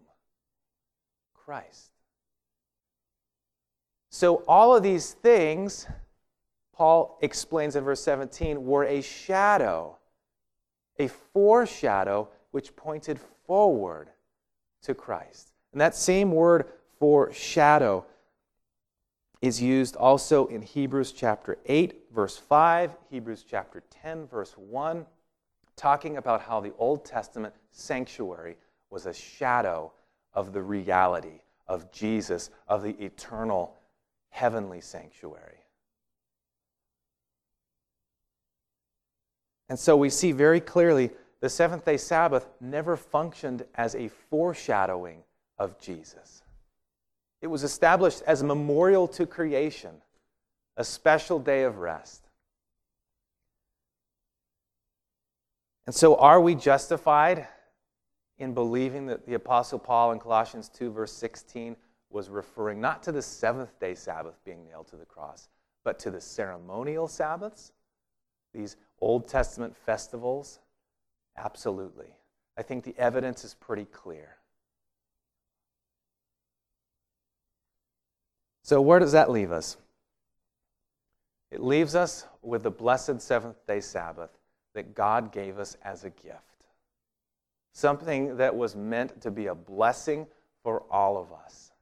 Christ. 1.34 1.90
So 4.10 4.36
all 4.48 4.74
of 4.74 4.82
these 4.82 5.12
things 5.12 5.86
Paul 6.80 7.18
explains 7.20 7.76
in 7.76 7.84
verse 7.84 8.02
17, 8.02 8.64
were 8.64 8.86
a 8.86 9.02
shadow, 9.02 9.98
a 10.98 11.08
foreshadow 11.08 12.30
which 12.52 12.74
pointed 12.74 13.20
forward 13.46 14.08
to 14.84 14.94
Christ. 14.94 15.52
And 15.72 15.80
that 15.82 15.94
same 15.94 16.32
word 16.32 16.64
for 16.98 17.34
shadow 17.34 18.06
is 19.42 19.60
used 19.60 19.96
also 19.96 20.46
in 20.46 20.60
Hebrews 20.60 21.12
chapter 21.12 21.58
8, 21.66 21.94
verse 22.14 22.36
5, 22.36 22.90
Hebrews 23.10 23.44
chapter 23.48 23.82
10, 24.02 24.26
verse 24.26 24.52
1, 24.56 25.06
talking 25.76 26.18
about 26.18 26.42
how 26.42 26.60
the 26.60 26.74
Old 26.78 27.04
Testament 27.04 27.54
sanctuary 27.70 28.56
was 28.90 29.06
a 29.06 29.14
shadow 29.14 29.92
of 30.34 30.52
the 30.52 30.62
reality 30.62 31.40
of 31.66 31.90
Jesus, 31.90 32.50
of 32.68 32.82
the 32.82 32.96
eternal 33.02 33.76
heavenly 34.28 34.80
sanctuary. 34.80 35.64
And 39.70 39.78
so 39.78 39.96
we 39.96 40.10
see 40.10 40.32
very 40.32 40.60
clearly 40.60 41.10
the 41.40 41.48
seventh 41.48 41.84
day 41.84 41.96
Sabbath 41.96 42.46
never 42.60 42.96
functioned 42.96 43.64
as 43.76 43.94
a 43.94 44.08
foreshadowing 44.08 45.22
of 45.58 45.78
Jesus. 45.78 46.39
It 47.40 47.46
was 47.46 47.64
established 47.64 48.22
as 48.26 48.42
a 48.42 48.46
memorial 48.46 49.08
to 49.08 49.26
creation, 49.26 50.02
a 50.76 50.84
special 50.84 51.38
day 51.38 51.62
of 51.62 51.78
rest. 51.78 52.26
And 55.86 55.94
so, 55.94 56.16
are 56.16 56.40
we 56.40 56.54
justified 56.54 57.48
in 58.38 58.54
believing 58.54 59.06
that 59.06 59.26
the 59.26 59.34
Apostle 59.34 59.78
Paul 59.78 60.12
in 60.12 60.18
Colossians 60.18 60.68
2, 60.68 60.90
verse 60.90 61.12
16, 61.12 61.76
was 62.10 62.28
referring 62.28 62.80
not 62.80 63.02
to 63.04 63.12
the 63.12 63.22
seventh 63.22 63.78
day 63.80 63.94
Sabbath 63.94 64.38
being 64.44 64.64
nailed 64.64 64.88
to 64.88 64.96
the 64.96 65.04
cross, 65.04 65.48
but 65.84 65.98
to 66.00 66.10
the 66.10 66.20
ceremonial 66.20 67.08
Sabbaths? 67.08 67.72
These 68.52 68.76
Old 69.00 69.28
Testament 69.28 69.76
festivals? 69.76 70.60
Absolutely. 71.36 72.14
I 72.56 72.62
think 72.62 72.84
the 72.84 72.96
evidence 72.98 73.44
is 73.44 73.54
pretty 73.54 73.86
clear. 73.86 74.36
So, 78.70 78.80
where 78.80 79.00
does 79.00 79.10
that 79.10 79.32
leave 79.32 79.50
us? 79.50 79.76
It 81.50 81.60
leaves 81.60 81.96
us 81.96 82.24
with 82.40 82.62
the 82.62 82.70
blessed 82.70 83.20
seventh 83.20 83.56
day 83.66 83.80
Sabbath 83.80 84.30
that 84.74 84.94
God 84.94 85.32
gave 85.32 85.58
us 85.58 85.76
as 85.82 86.04
a 86.04 86.10
gift. 86.10 86.38
Something 87.72 88.36
that 88.36 88.54
was 88.54 88.76
meant 88.76 89.20
to 89.22 89.32
be 89.32 89.48
a 89.48 89.56
blessing 89.56 90.24
for 90.62 90.84
all 90.88 91.18
of 91.18 91.32
us. 91.32 91.72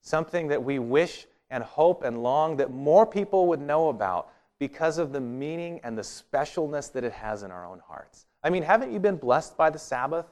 Something 0.00 0.48
that 0.48 0.60
we 0.60 0.80
wish 0.80 1.28
and 1.50 1.62
hope 1.62 2.02
and 2.02 2.20
long 2.20 2.56
that 2.56 2.72
more 2.72 3.06
people 3.06 3.46
would 3.46 3.60
know 3.60 3.88
about 3.88 4.28
because 4.58 4.98
of 4.98 5.12
the 5.12 5.20
meaning 5.20 5.78
and 5.84 5.96
the 5.96 6.02
specialness 6.02 6.90
that 6.94 7.04
it 7.04 7.12
has 7.12 7.44
in 7.44 7.52
our 7.52 7.64
own 7.64 7.80
hearts. 7.86 8.26
I 8.42 8.50
mean, 8.50 8.64
haven't 8.64 8.92
you 8.92 8.98
been 8.98 9.18
blessed 9.18 9.56
by 9.56 9.70
the 9.70 9.78
Sabbath? 9.78 10.26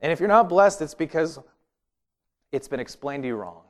And 0.00 0.10
if 0.10 0.18
you're 0.18 0.30
not 0.30 0.48
blessed, 0.48 0.80
it's 0.80 0.94
because 0.94 1.38
it's 2.52 2.68
been 2.68 2.80
explained 2.80 3.24
to 3.24 3.26
you 3.26 3.36
wrong. 3.36 3.64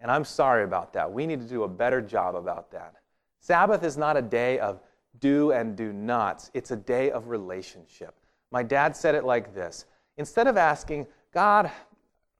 And 0.00 0.10
I'm 0.10 0.24
sorry 0.24 0.64
about 0.64 0.92
that. 0.94 1.12
We 1.12 1.26
need 1.26 1.40
to 1.40 1.46
do 1.46 1.64
a 1.64 1.68
better 1.68 2.00
job 2.00 2.34
about 2.34 2.70
that. 2.72 2.94
Sabbath 3.40 3.84
is 3.84 3.96
not 3.96 4.16
a 4.16 4.22
day 4.22 4.58
of 4.58 4.80
do 5.18 5.52
and 5.52 5.76
do 5.76 5.92
nots, 5.92 6.50
it's 6.54 6.70
a 6.70 6.76
day 6.76 7.10
of 7.10 7.28
relationship. 7.28 8.14
My 8.50 8.62
dad 8.62 8.96
said 8.96 9.14
it 9.14 9.24
like 9.24 9.54
this 9.54 9.86
Instead 10.16 10.46
of 10.46 10.56
asking, 10.56 11.06
God, 11.32 11.70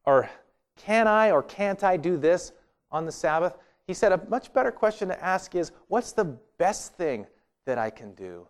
or 0.05 0.29
can 0.77 1.07
I 1.09 1.31
or 1.31 1.42
can't 1.42 1.83
I 1.85 1.96
do 1.96 2.16
this 2.16 2.53
on 2.90 3.07
the 3.07 3.12
Sabbath? 3.12 3.57
He 3.87 3.94
said 3.94 4.12
a 4.12 4.20
much 4.29 4.53
better 4.53 4.70
question 4.70 5.09
to 5.09 5.25
ask 5.25 5.55
is 5.55 5.73
what's 5.88 6.12
the 6.12 6.25
best 6.59 6.94
thing 6.94 7.27
that 7.66 7.79
I 7.79 7.90
can 7.90 8.14
do 8.14 8.46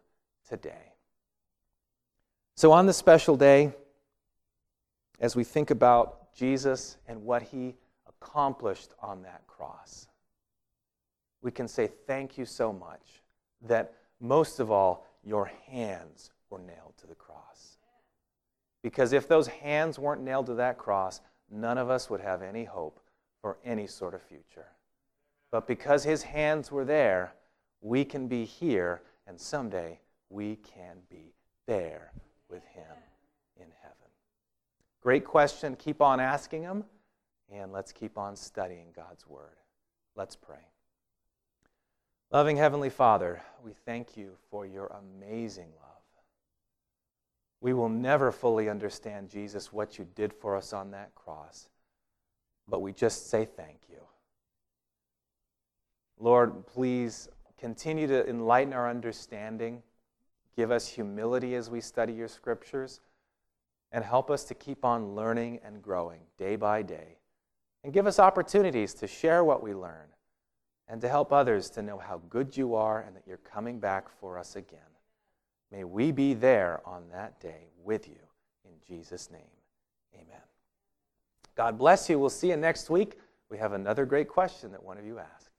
today? 0.48 0.92
So, 2.56 2.72
on 2.72 2.86
this 2.86 2.96
special 2.96 3.36
day, 3.36 3.72
as 5.18 5.36
we 5.36 5.44
think 5.44 5.70
about 5.70 6.34
Jesus 6.34 6.96
and 7.06 7.22
what 7.22 7.42
he 7.42 7.74
accomplished 8.20 8.92
on 9.00 9.22
that 9.22 9.46
cross, 9.46 10.08
we 11.42 11.50
can 11.50 11.68
say, 11.68 11.90
Thank 12.06 12.38
you 12.38 12.44
so 12.44 12.72
much 12.72 13.22
that 13.62 13.94
most 14.20 14.60
of 14.60 14.70
all, 14.70 15.06
your 15.22 15.50
hands 15.66 16.30
were 16.48 16.58
nailed 16.58 16.94
to 16.98 17.06
the 17.06 17.14
cross. 17.14 17.78
Because 18.82 19.12
if 19.12 19.28
those 19.28 19.46
hands 19.46 19.98
weren't 19.98 20.22
nailed 20.22 20.46
to 20.46 20.54
that 20.54 20.78
cross, 20.78 21.20
none 21.50 21.78
of 21.78 21.90
us 21.90 22.08
would 22.08 22.20
have 22.20 22.42
any 22.42 22.64
hope 22.64 23.00
for 23.40 23.58
any 23.64 23.86
sort 23.86 24.14
of 24.14 24.22
future. 24.22 24.66
But 25.50 25.66
because 25.66 26.04
his 26.04 26.22
hands 26.22 26.70
were 26.70 26.84
there, 26.84 27.34
we 27.80 28.04
can 28.04 28.28
be 28.28 28.44
here, 28.44 29.02
and 29.26 29.38
someday 29.40 30.00
we 30.28 30.56
can 30.56 30.98
be 31.08 31.34
there 31.66 32.12
with 32.48 32.64
him 32.64 32.96
in 33.56 33.66
heaven. 33.82 33.96
Great 35.02 35.24
question. 35.24 35.76
Keep 35.76 36.00
on 36.00 36.20
asking 36.20 36.62
them, 36.62 36.84
and 37.52 37.72
let's 37.72 37.92
keep 37.92 38.16
on 38.16 38.36
studying 38.36 38.88
God's 38.94 39.26
word. 39.26 39.56
Let's 40.14 40.36
pray. 40.36 40.68
Loving 42.30 42.56
Heavenly 42.56 42.90
Father, 42.90 43.42
we 43.64 43.72
thank 43.84 44.16
you 44.16 44.32
for 44.50 44.64
your 44.64 44.86
amazing 44.86 45.70
love. 45.80 45.90
We 47.60 47.72
will 47.72 47.88
never 47.88 48.32
fully 48.32 48.68
understand, 48.68 49.28
Jesus, 49.28 49.72
what 49.72 49.98
you 49.98 50.06
did 50.14 50.32
for 50.32 50.56
us 50.56 50.72
on 50.72 50.92
that 50.92 51.14
cross, 51.14 51.68
but 52.68 52.80
we 52.80 52.92
just 52.92 53.28
say 53.28 53.44
thank 53.44 53.80
you. 53.88 53.98
Lord, 56.18 56.66
please 56.66 57.28
continue 57.58 58.06
to 58.06 58.28
enlighten 58.28 58.72
our 58.72 58.88
understanding. 58.88 59.82
Give 60.56 60.70
us 60.70 60.86
humility 60.86 61.54
as 61.54 61.68
we 61.68 61.80
study 61.80 62.12
your 62.12 62.28
scriptures, 62.28 63.00
and 63.92 64.04
help 64.04 64.30
us 64.30 64.44
to 64.44 64.54
keep 64.54 64.84
on 64.84 65.14
learning 65.14 65.60
and 65.64 65.82
growing 65.82 66.20
day 66.38 66.56
by 66.56 66.82
day. 66.82 67.19
And 67.82 67.92
give 67.92 68.06
us 68.06 68.18
opportunities 68.18 68.94
to 68.94 69.06
share 69.06 69.42
what 69.42 69.62
we 69.62 69.74
learn 69.74 70.08
and 70.88 71.00
to 71.00 71.08
help 71.08 71.32
others 71.32 71.70
to 71.70 71.82
know 71.82 71.98
how 71.98 72.20
good 72.28 72.56
you 72.56 72.74
are 72.74 73.00
and 73.00 73.16
that 73.16 73.22
you're 73.26 73.38
coming 73.38 73.78
back 73.78 74.08
for 74.20 74.38
us 74.38 74.56
again. 74.56 74.80
May 75.70 75.84
we 75.84 76.10
be 76.10 76.34
there 76.34 76.80
on 76.84 77.04
that 77.12 77.40
day 77.40 77.68
with 77.84 78.08
you. 78.08 78.18
In 78.64 78.72
Jesus' 78.86 79.30
name, 79.30 79.40
amen. 80.14 80.42
God 81.54 81.78
bless 81.78 82.10
you. 82.10 82.18
We'll 82.18 82.28
see 82.28 82.48
you 82.48 82.56
next 82.56 82.90
week. 82.90 83.18
We 83.50 83.58
have 83.58 83.72
another 83.72 84.04
great 84.04 84.28
question 84.28 84.72
that 84.72 84.82
one 84.82 84.98
of 84.98 85.06
you 85.06 85.18
asked. 85.18 85.50